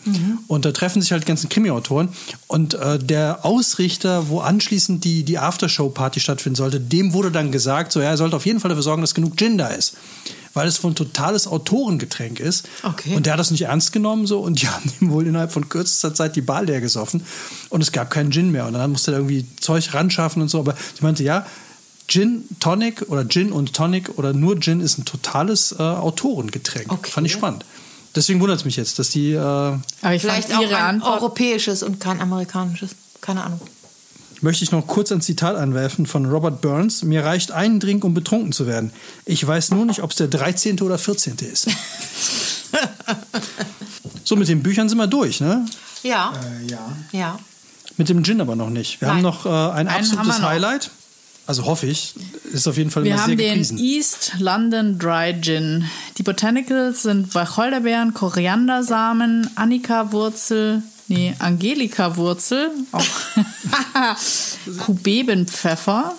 [0.46, 2.10] Und da treffen sich halt die ganzen Krimi-Autoren.
[2.46, 7.90] Und äh, der Ausrichter, wo anschließend die, die Aftershow-Party stattfinden sollte, dem wurde dann gesagt,
[7.90, 9.96] so, ja, er sollte auf jeden Fall dafür sorgen, dass genug Gin da ist.
[10.52, 12.68] Weil es wohl ein totales Autorengetränk ist.
[12.82, 13.14] Okay.
[13.14, 15.68] Und der hat das nicht ernst genommen so und die haben ihm wohl innerhalb von
[15.68, 17.24] kürzester Zeit die Bar leer gesoffen
[17.68, 18.66] und es gab keinen Gin mehr.
[18.66, 20.58] Und dann musste er irgendwie Zeug ranschaffen und so.
[20.58, 21.46] Aber sie meinte, ja,
[22.08, 26.90] Gin Tonic oder Gin und Tonic oder nur Gin ist ein totales äh, Autorengetränk.
[26.92, 27.10] Okay.
[27.10, 27.64] Fand ich spannend.
[28.16, 29.32] Deswegen wundert es mich jetzt, dass die.
[29.32, 29.80] Äh, Aber
[30.12, 31.22] ich Vielleicht auch ein Antwort.
[31.22, 32.90] europäisches und kein amerikanisches.
[33.20, 33.60] Keine Ahnung.
[34.42, 37.02] Möchte ich noch kurz ein Zitat anwerfen von Robert Burns.
[37.02, 38.92] Mir reicht ein Drink, um betrunken zu werden.
[39.26, 40.80] Ich weiß nur nicht, ob es der 13.
[40.80, 41.36] oder 14.
[41.52, 41.68] ist.
[44.24, 45.66] so, mit den Büchern sind wir durch, ne?
[46.02, 46.32] Ja,
[46.62, 46.92] Äh, ja.
[47.12, 47.38] ja.
[47.96, 49.00] Mit dem Gin aber noch nicht.
[49.00, 49.22] Wir haben Nein.
[49.24, 50.44] noch äh, ein absolutes haben.
[50.46, 50.90] Highlight.
[51.46, 52.14] Also hoffe ich.
[52.52, 53.78] Ist auf jeden Fall Wir immer sehr haben den gepriesen.
[53.78, 55.84] East London Dry Gin.
[56.16, 63.04] Die Botanicals sind Wacholderbeeren, Koriandersamen, Annika-Wurzel, nee, Angelika-Wurzel, auch
[64.86, 66.14] Kubebenpfeffer,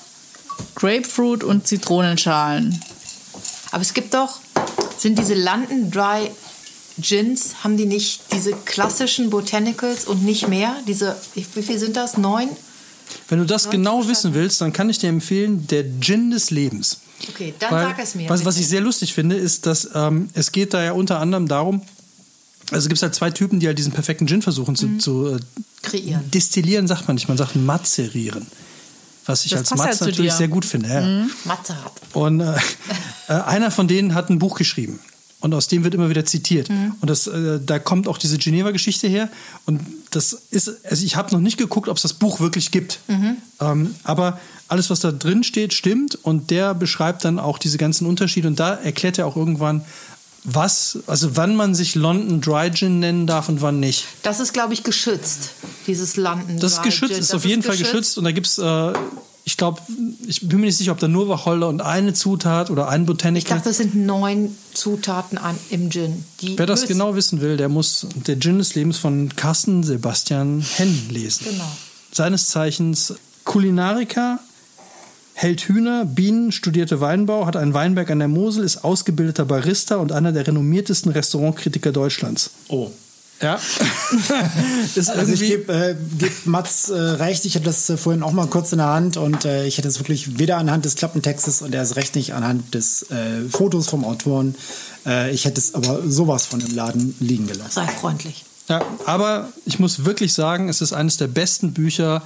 [0.75, 2.79] Grapefruit und Zitronenschalen.
[3.71, 4.39] Aber es gibt doch,
[4.97, 6.29] sind diese London Dry
[6.99, 10.75] Gins, haben die nicht diese klassischen Botanicals und nicht mehr?
[10.87, 12.17] Diese, wie viel sind das?
[12.17, 12.49] Neun?
[13.29, 16.99] Wenn du das genau wissen willst, dann kann ich dir empfehlen, der Gin des Lebens.
[17.29, 18.29] Okay, dann Weil, sag es mir.
[18.29, 21.47] Was, was ich sehr lustig finde, ist, dass ähm, es geht da ja unter anderem
[21.47, 21.81] darum,
[22.71, 24.99] also gibt es halt zwei Typen, die halt diesen perfekten Gin versuchen Mhm.
[24.99, 25.39] zu, zu äh,
[25.81, 26.29] Kreieren.
[26.31, 28.47] destillieren, sagt man nicht, man sagt mazerieren.
[29.25, 30.89] Was ich Das als passt ja Matz zu natürlich sehr gut finde.
[30.89, 31.25] Ja.
[31.45, 31.93] Mathe hat.
[32.13, 32.55] Und äh,
[33.27, 34.99] äh, einer von denen hat ein Buch geschrieben.
[35.41, 36.69] Und aus dem wird immer wieder zitiert.
[36.69, 39.27] Und das, äh, da kommt auch diese Geneva-Geschichte her.
[39.65, 42.99] Und das ist, also ich habe noch nicht geguckt, ob es das Buch wirklich gibt.
[43.59, 46.13] Ähm, aber alles, was da drin steht, stimmt.
[46.21, 48.47] Und der beschreibt dann auch diese ganzen Unterschiede.
[48.49, 49.83] Und da erklärt er auch irgendwann,
[50.43, 54.05] was, also wann man sich London Dry Gin nennen darf und wann nicht.
[54.23, 55.51] Das ist, glaube ich, geschützt.
[55.87, 57.21] Dieses London Das ist geschützt, Gin.
[57.21, 58.17] ist Das auf jeden Fall geschützt.
[58.17, 58.93] Und da gibt es, äh,
[59.43, 59.81] ich glaube,
[60.27, 63.07] ich bin mir nicht sicher, ob da nur Wacholder und eine Zutat oder ein Ich
[63.07, 63.57] Botanical.
[63.57, 66.23] dachte, es sind neun Zutaten an, im Gin.
[66.41, 69.83] Die Wer das müssen- genau wissen will, der muss der Gin des Lebens von Carsten
[69.83, 71.45] Sebastian Henn lesen.
[71.49, 71.71] Genau.
[72.11, 73.13] Seines Zeichens
[73.43, 74.39] Kulinariker,
[75.41, 80.11] hält Hühner, Bienen, studierte Weinbau, hat einen Weinberg an der Mosel, ist ausgebildeter Barista und
[80.11, 82.51] einer der renommiertesten Restaurantkritiker Deutschlands.
[82.67, 82.91] Oh.
[83.41, 83.59] Ja.
[84.95, 88.33] ist Also ich gebe äh, geb Mats äh, recht, ich hatte das äh, vorhin auch
[88.33, 91.63] mal kurz in der Hand und äh, ich hätte es wirklich weder anhand des Klappentextes
[91.63, 94.53] und erst recht nicht anhand des äh, Fotos vom Autoren.
[95.07, 97.71] Äh, ich hätte es aber sowas von im Laden liegen gelassen.
[97.71, 98.45] Sei freundlich.
[98.69, 102.21] Ja, aber ich muss wirklich sagen, es ist eines der besten Bücher,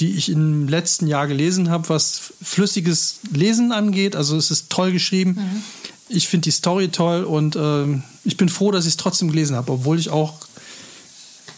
[0.00, 4.16] die ich im letzten Jahr gelesen habe, was flüssiges Lesen angeht.
[4.16, 5.62] Also es ist toll geschrieben.
[6.08, 9.56] Ich finde die Story toll und ähm, ich bin froh, dass ich es trotzdem gelesen
[9.56, 10.34] habe, obwohl ich auch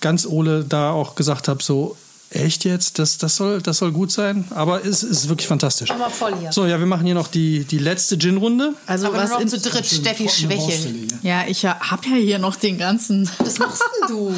[0.00, 1.96] ganz Ole da auch gesagt habe, so
[2.30, 4.44] echt jetzt, das, das, soll, das soll gut sein.
[4.50, 5.90] Aber es ist wirklich fantastisch.
[5.90, 6.52] Aber voll hier.
[6.52, 8.74] So, ja, wir machen hier noch die, die letzte Gin-Runde.
[8.86, 9.86] Also Aber was nur noch in, zu dritt.
[9.86, 11.18] Steffi Trockene Baustelle Schwäche.
[11.22, 11.30] hier.
[11.30, 13.30] ja, ich habe ja hier noch den ganzen.
[13.38, 14.34] Was machst denn du?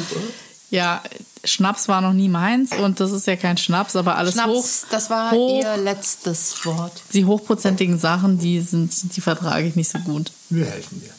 [0.69, 1.01] Ja,
[1.45, 4.43] Schnaps war noch nie meins und das ist ja kein Schnaps, aber alles hoch.
[4.63, 6.93] Schnaps, das war hoch, ihr letztes Wort.
[7.13, 10.31] Die hochprozentigen Sachen, die sind, die vertrage ich nicht so gut.
[10.49, 11.11] Wir helfen dir.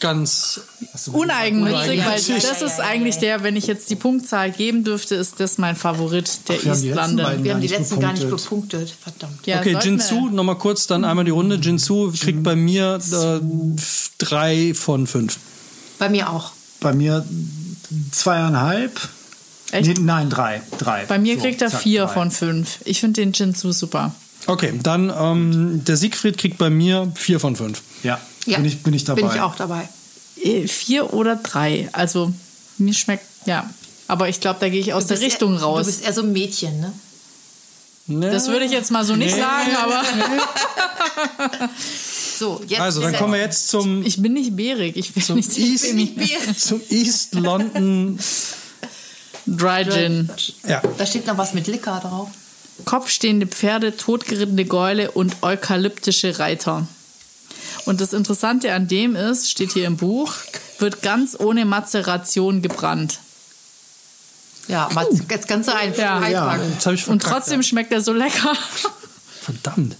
[0.00, 0.60] Ganz
[1.12, 5.56] Uneigennützig, weil das ist eigentlich der, wenn ich jetzt die Punktzahl geben dürfte, ist das
[5.56, 7.44] mein Favorit, der wir haben East London.
[7.44, 8.90] Wir haben die letzten gar nicht bepunktet.
[9.00, 9.46] Verdammt.
[9.46, 11.56] Ja, Okay, Jinsu, wir- nochmal kurz, dann einmal die Runde.
[11.56, 13.40] Jinsu kriegt bei mir äh,
[14.18, 15.38] drei von fünf.
[15.98, 16.52] Bei mir auch.
[16.80, 17.24] Bei mir
[18.12, 19.08] zweieinhalb.
[19.70, 19.88] Echt?
[19.88, 20.62] Nee, nein, drei.
[20.78, 21.04] drei.
[21.06, 22.12] Bei mir So, kriegt er zack, vier drei.
[22.12, 22.78] von fünf.
[22.84, 24.14] Ich finde den Jinsu super.
[24.46, 27.80] Okay, dann ähm, der Siegfried kriegt bei mir vier von fünf.
[28.02, 28.58] Ja, Ja.
[28.58, 29.22] Bin, ich, bin ich dabei.
[29.22, 29.88] Bin ich auch dabei.
[30.42, 31.88] Eh, Vier oder drei.
[31.92, 32.32] Also
[32.78, 33.68] mir schmeckt, ja.
[34.06, 35.86] Aber ich glaube, da gehe ich aus der Richtung eher, raus.
[35.86, 36.92] Du bist eher so ein Mädchen, ne?
[38.06, 40.02] Das würde ich jetzt mal so nicht sagen, aber
[42.38, 44.96] So, jetzt Also, dann kommen wir jetzt zum, Ich bin nicht bärig.
[44.96, 46.14] Ich bin zum, nicht East, Femi.
[46.56, 48.18] zum East London.
[49.46, 50.30] Dry Gin.
[50.66, 52.28] Ja, Da steht noch was mit Licker drauf.
[52.84, 56.88] Kopfstehende Pferde, totgerittene Gäule und eukalyptische Reiter.
[57.86, 60.32] Und das Interessante an dem ist, steht hier im Buch,
[60.78, 63.20] wird ganz ohne Mazeration gebrannt.
[64.68, 66.18] Ja, mal jetzt ganz ein, Ja.
[66.18, 66.72] einpacken.
[66.72, 68.52] jetzt habe ich Und trotzdem schmeckt er so lecker.
[68.52, 68.90] ja.
[69.42, 69.96] Verdammt.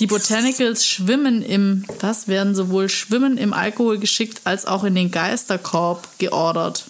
[0.00, 5.10] Die Botanicals schwimmen im, was werden sowohl schwimmen im Alkohol geschickt als auch in den
[5.10, 6.84] Geisterkorb geordert,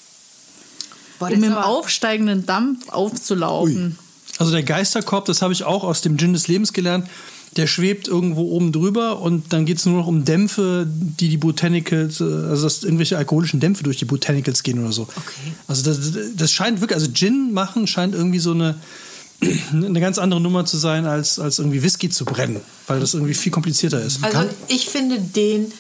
[1.19, 3.99] Boah, um im aufsteigenden Dampf aufzulaufen.
[4.39, 7.09] Also der Geisterkorb, das habe ich auch aus dem Gin des Lebens gelernt.
[7.57, 11.37] Der schwebt irgendwo oben drüber und dann geht es nur noch um Dämpfe, die die
[11.37, 15.03] Botanicals, äh, also dass irgendwelche alkoholischen Dämpfe durch die Botanicals gehen oder so.
[15.03, 15.53] Okay.
[15.69, 15.99] Also das,
[16.37, 18.77] das scheint wirklich, also Gin machen scheint irgendwie so eine,
[19.73, 23.35] eine ganz andere Nummer zu sein, als, als irgendwie Whisky zu brennen, weil das irgendwie
[23.35, 24.23] viel komplizierter ist.
[24.25, 25.73] Also ich finde den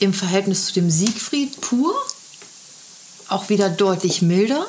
[0.00, 1.94] im Verhältnis zu dem Siegfried pur
[3.28, 4.66] auch wieder deutlich milder.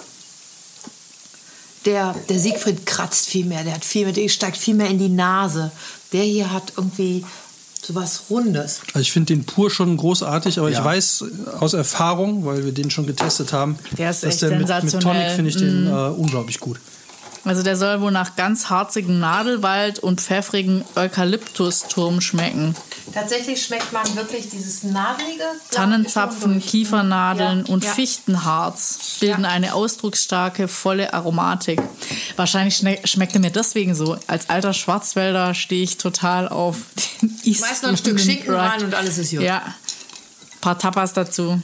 [1.86, 5.00] Der, der Siegfried kratzt viel mehr, der hat viel mehr, der steigt viel mehr in
[5.00, 5.72] die Nase.
[6.14, 7.26] Der hier hat irgendwie
[7.86, 8.80] so was Rundes.
[8.94, 10.86] Also ich finde den pur schon großartig, aber ich Ja.
[10.86, 11.26] weiß
[11.60, 15.02] aus Erfahrung, weil wir den schon getestet haben, Der ist dass echt der mit, mit.
[15.02, 16.80] Tonic finde ich den äh, unglaublich gut.
[17.46, 22.76] Also der soll wohl nach ganz harzigem Nadelwald und pfeffrigen Eukalyptusturm schmecken.
[23.14, 25.44] Tatsächlich schmeckt man wirklich dieses nadelige.
[25.72, 27.92] Tannenzapfen, Kiefernadeln Ja, und ja.
[27.92, 29.50] Fichtenharz bilden Ja.
[29.50, 31.82] eine ausdrucksstarke, volle Aromatik.
[32.38, 34.18] Wahrscheinlich schmeckt er mir deswegen so.
[34.28, 36.78] Als alter Schwarzwälder stehe ich total auf
[37.22, 39.42] den East Schmeiß noch ein Stück Schinken rein und alles ist gut.
[39.42, 39.62] Ja,
[40.62, 41.62] paar Tapas dazu.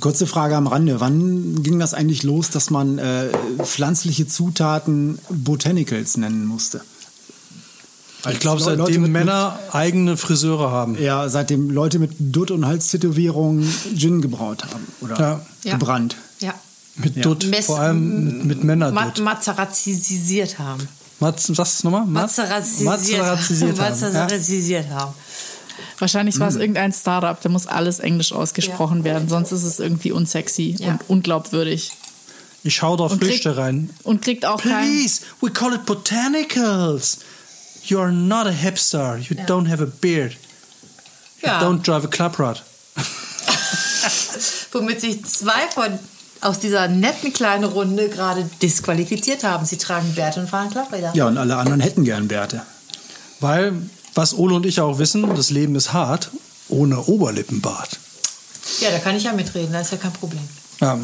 [0.00, 1.00] Kurze Frage am Rande.
[1.00, 3.28] Wann ging das eigentlich los, dass man äh,
[3.62, 6.80] pflanzliche Zutaten Botanicals nennen musste?
[8.30, 10.96] Ich glaube, Leute seitdem mit- Männer eigene Friseure haben.
[11.00, 15.72] Ja, seitdem Leute mit Dutt- und Halstätowierungen Gin gebraut haben oder Ja.
[15.72, 16.16] Gebrannt.
[16.40, 16.54] Ja.
[16.96, 17.22] Mit Ja.
[17.22, 19.18] Dutt, Mess- vor allem mit, mit Männerdutt.
[19.18, 20.86] Ma mazeratisiert haben.
[21.18, 22.04] Maz, sagst du es nochmal?
[22.06, 23.90] Maz- Mazeratisiert, Mazeratisiert haben.
[23.90, 25.14] Mazeratisiert haben.
[25.98, 26.40] Wahrscheinlich Hm.
[26.42, 30.76] war es irgendein Startup, da muss alles Englisch ausgesprochen werden, sonst ist es irgendwie unsexy
[30.78, 30.88] Ja.
[30.92, 31.92] und unglaubwürdig.
[32.64, 33.90] Ich schaue da krieg- Früchte rein.
[34.04, 34.84] Und kriegt auch kein...
[34.88, 37.18] Please, we call it botanicals.
[37.84, 39.16] You are not a hipster.
[39.18, 40.32] You don't have a beard.
[41.42, 41.60] You Ja.
[41.60, 42.62] don't drive a club rod.
[44.72, 45.98] Womit sich zwei von
[46.40, 49.64] aus dieser netten kleinen Runde gerade disqualifiziert haben.
[49.64, 51.12] Sie tragen Bärte und fahren Klappräder.
[51.14, 52.62] Ja, und alle anderen hätten gern Bärte.
[53.40, 53.74] Weil,
[54.14, 56.30] was Ole und ich auch wissen, das Leben ist hart
[56.68, 57.98] ohne Oberlippenbart.
[58.80, 60.40] Ja, da kann ich ja mitreden, das ist ja kein Problem.
[60.80, 60.98] Ja,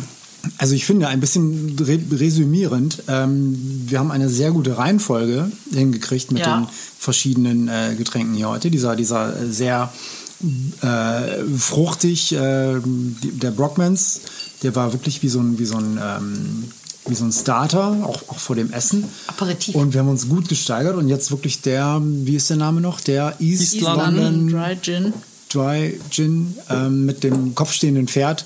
[0.58, 6.30] Also ich finde, ein bisschen re resümierend, ähm, wir haben eine sehr gute Reihenfolge hingekriegt
[6.32, 6.58] mit Ja.
[6.60, 8.70] den verschiedenen äh, Getränken hier heute.
[8.70, 9.92] Dieser, dieser sehr
[10.82, 14.20] äh, fruchtig, äh, der Brockmans,
[14.62, 16.64] der war wirklich wie so ein, wie so ein, ähm,
[17.08, 19.04] wie so ein Starter, auch, auch vor dem Essen.
[19.26, 19.74] Aperitif.
[19.74, 23.00] Und wir haben uns gut gesteigert und jetzt wirklich der, wie ist der Name noch?
[23.00, 25.12] Der East, East London London Dry Gin.
[25.52, 28.44] Dry Gin ähm, mit dem kopfstehenden Pferd.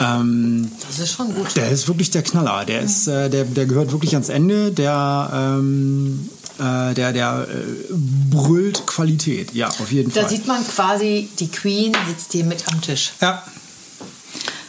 [0.00, 1.56] Ähm, Das ist schon gut.
[1.56, 2.64] der ist wirklich der Knaller.
[2.64, 4.70] Der ist, äh, der, der gehört wirklich ans Ende.
[4.70, 6.28] Der, ähm,
[6.60, 7.92] äh, der, der äh,
[8.30, 9.52] brüllt Qualität.
[9.54, 10.30] Ja, auf jeden Da Fall.
[10.30, 13.10] sieht man quasi, die Queen sitzt hier mit am Tisch.
[13.20, 13.42] Ja.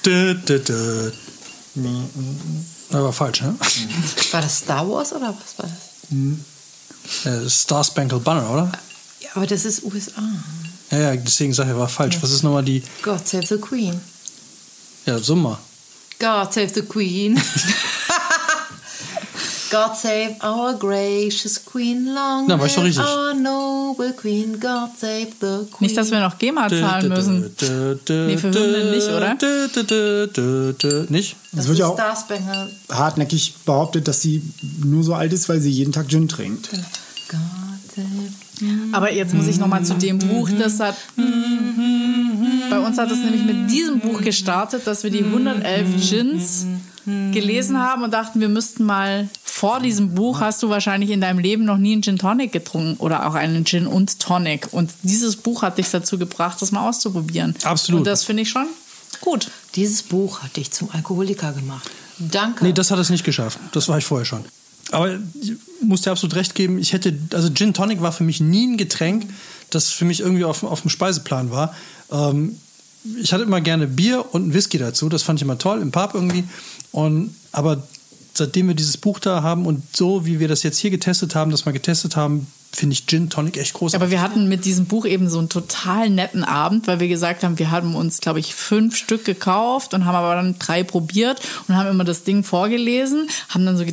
[0.03, 1.11] Dö, dö, dö.
[2.91, 3.55] Das war falsch, ne?
[4.31, 7.25] War das Star Wars oder was war das?
[7.25, 8.71] Äh, Star Spangled Banner, oder?
[9.19, 10.21] Ja, aber das ist USA.
[10.91, 12.17] Ja, ja, deswegen sage ich, war falsch.
[12.21, 12.81] Was ist nochmal die.
[13.03, 13.99] God save the Queen.
[15.05, 15.59] Ja, Summa.
[16.19, 17.39] God save the Queen.
[19.69, 22.45] God save our gracious Queen long.
[22.47, 23.05] Na, war ich doch live richtig.
[23.05, 24.59] Our noble Queen.
[24.59, 25.77] God save the Queen.
[25.79, 27.41] Nicht, dass wir noch GEMA zahlen müssen.
[27.41, 29.37] Nee, für Hymnen nicht, oder?
[31.09, 31.35] Nicht?
[31.51, 31.99] das wird ja auch
[32.89, 34.41] hartnäckig behauptet, dass sie
[34.83, 36.69] nur so alt ist, weil sie jeden Tag Gin trinkt.
[37.27, 37.39] God
[37.95, 40.95] save Aber jetzt muss ich noch mal zu dem Buch, das hat
[42.69, 46.65] bei uns hat es nämlich mit diesem Buch gestartet, dass wir die 111 Gins
[47.05, 49.27] gelesen haben und dachten, wir müssten mal
[49.59, 52.95] vor diesem Buch hast du wahrscheinlich in deinem Leben noch nie einen Gin Tonic getrunken
[52.97, 56.87] oder auch einen Gin und Tonic und dieses Buch hat dich dazu gebracht, das mal
[56.87, 57.53] auszuprobieren.
[57.63, 57.99] Absolut.
[57.99, 58.67] Und das finde ich schon
[59.19, 59.51] gut.
[59.75, 61.91] Dieses Buch hat dich zum Alkoholiker gemacht.
[62.19, 62.63] Danke.
[62.63, 63.59] Nee, das hat es nicht geschafft.
[63.73, 64.45] Das war ich vorher schon.
[64.91, 68.39] Aber ich muss dir absolut recht geben, ich hätte, also Gin Tonic war für mich
[68.39, 69.27] nie ein Getränk,
[69.71, 71.75] das für mich irgendwie auf, auf dem Speiseplan war.
[72.09, 72.55] Ähm,
[73.21, 75.91] ich hatte immer gerne Bier und einen Whisky dazu, das fand ich immer toll, im
[75.91, 76.45] Pub irgendwie.
[76.93, 77.83] Und, aber
[78.39, 81.51] seitdem wir dieses Buch da haben und so, wie wir das jetzt hier getestet haben,
[81.51, 84.01] das mal getestet haben, finde ich Gin Tonic echt großartig.
[84.01, 87.43] Aber wir hatten mit diesem Buch eben so einen total netten Abend, weil wir gesagt
[87.43, 91.41] haben, wir haben uns, glaube ich, fünf Stück gekauft und haben aber dann drei probiert
[91.67, 93.85] und haben immer das Ding vorgelesen, haben dann so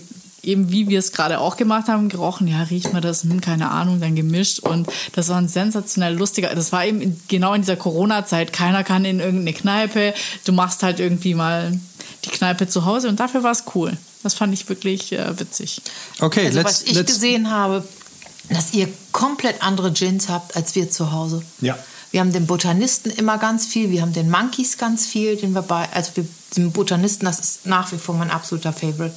[0.43, 3.71] eben wie wir es gerade auch gemacht haben, gerochen, ja, riecht man das, hm, keine
[3.71, 7.63] Ahnung, dann gemischt und das war ein sensationell lustiger, das war eben in, genau in
[7.63, 11.79] dieser Corona-Zeit, keiner kann in irgendeine Kneipe, du machst halt irgendwie mal
[12.25, 13.97] die Kneipe zu Hause und dafür war es cool.
[14.27, 15.81] Das fand ich wirklich äh, witzig.
[16.18, 17.87] Okay, Also, let's, was ich let's, gesehen habe,
[18.49, 21.43] dass ihr komplett andere Gins habt als wir zu Hause.
[21.61, 21.79] Ja.
[22.11, 25.62] Wir haben den Botanisten immer ganz viel, wir haben den Monkeys ganz viel, den wir
[25.62, 29.14] bei, also wir, den Botanisten, das ist nach wie vor mein absoluter Favorite.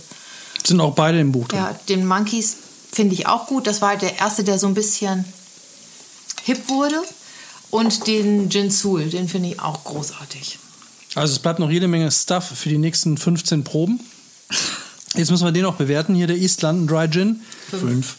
[0.63, 1.57] sind auch beide im Buch drin.
[1.57, 2.57] Ja, den Monkeys
[2.91, 3.65] finde ich auch gut.
[3.65, 5.25] Das war halt der erste, der so ein bisschen
[6.43, 7.01] hip wurde.
[7.71, 10.59] Und den Gin Sul, den finde ich auch großartig.
[11.15, 13.99] Also es bleibt noch jede Menge Stuff für die nächsten 15 Proben.
[15.15, 16.15] Jetzt müssen wir den auch bewerten.
[16.15, 17.41] Hier der East London Dry Gin.
[17.69, 18.15] Fünf.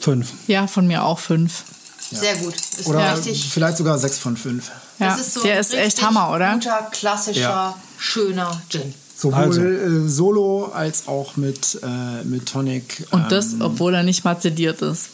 [0.00, 0.32] Fünf.
[0.46, 1.62] Ja, von mir auch fünf.
[2.10, 2.54] Sehr gut.
[2.54, 4.70] Ist Oder richtig, vielleicht sogar sechs von fünf.
[4.98, 6.54] Ja, das so der ein ist echt Hammer, oder?
[6.54, 7.78] Guter, klassischer, Ja.
[7.98, 8.94] schöner Gin.
[9.16, 9.60] Sowohl Also.
[9.62, 13.06] äh, solo als auch mit, äh, mit Tonic.
[13.10, 15.06] Und ähm, das, obwohl er nicht mazediert ist.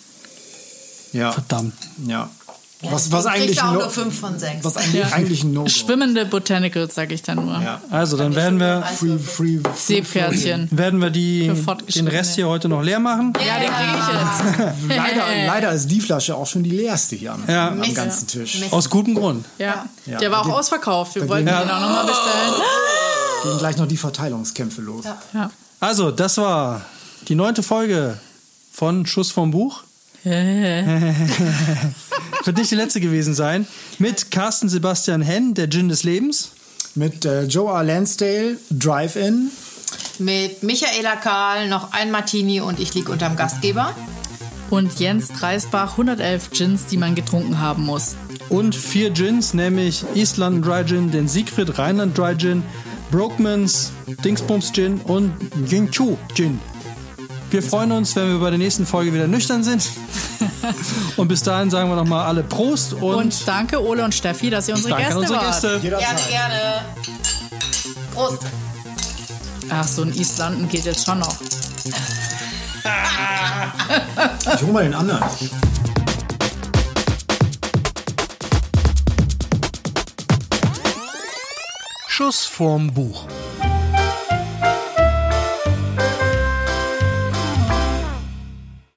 [1.12, 1.32] Ja.
[1.32, 1.74] Verdammt.
[2.06, 2.30] ja.
[2.82, 4.64] Ja, Was, was eigentlich auch ein No- nur 5 von 6.
[4.64, 5.68] Was eigentlich, eigentlich ein No-Go.
[5.68, 7.60] Schwimmende Botanicals, sag ich dann nur.
[7.60, 7.82] Ja.
[7.90, 10.68] Also dann werden wir, Free, free, free Seepferdchen.
[10.70, 11.52] werden wir die,
[11.94, 12.08] den.
[12.08, 13.34] Rest hier heute noch leer machen.
[13.46, 14.88] Ja, den kriege ich jetzt.
[14.96, 17.68] Leider, leider ist die Flasche auch schon die leerste hier am, Ja.
[17.68, 18.60] am ganzen Tisch.
[18.60, 18.72] Mist.
[18.72, 19.44] Aus gutem Grund.
[19.58, 19.84] Ja.
[20.06, 20.18] Ja.
[20.18, 21.16] Der war auch ausverkauft.
[21.16, 22.54] Wir da wollten den auch nochmal bestellen.
[23.42, 25.04] Gehen gleich noch die Verteilungskämpfe los.
[25.34, 25.50] Ja.
[25.80, 26.80] Also, das war
[27.28, 28.18] die neunte Folge
[28.72, 29.82] von Schuss vom Buch.
[32.44, 33.66] Wird nicht die letzte gewesen sein.
[33.98, 36.50] Mit Carsten Sebastian Henn, der Gin des Lebens.
[36.94, 39.50] Mit äh, Joe Lansdale, Drive-In.
[40.18, 43.94] Mit Michaela Karl, noch ein Martini und ich liege unterm Gastgeber.
[44.68, 48.14] Und Jens Dreisbach, 111 Gins, die man getrunken haben muss.
[48.50, 50.04] Und vier Gins, nämlich
[50.36, 52.62] London Dry Gin, den Siegfried Rheinland Dry Gin,
[53.10, 53.90] Brokmans
[54.24, 55.32] Dingsbums Gin und
[55.68, 56.60] Yingchu Gin.
[57.51, 59.88] Wir freuen uns, wenn wir bei der nächsten Folge wieder nüchtern sind.
[61.16, 64.68] und bis dahin sagen wir nochmal alle Prost und, Und danke Ole und Steffi, dass
[64.68, 65.62] ihr unsere danke an Gäste unsere wart.
[65.62, 65.80] Gäste.
[65.80, 66.84] Gerne, gerne.
[68.14, 68.38] Prost.
[69.68, 71.34] Ach, so ein Islanden geht jetzt schon noch.
[74.55, 75.22] Ich hol mal den anderen.
[82.09, 83.26] Schuss vorm Buch.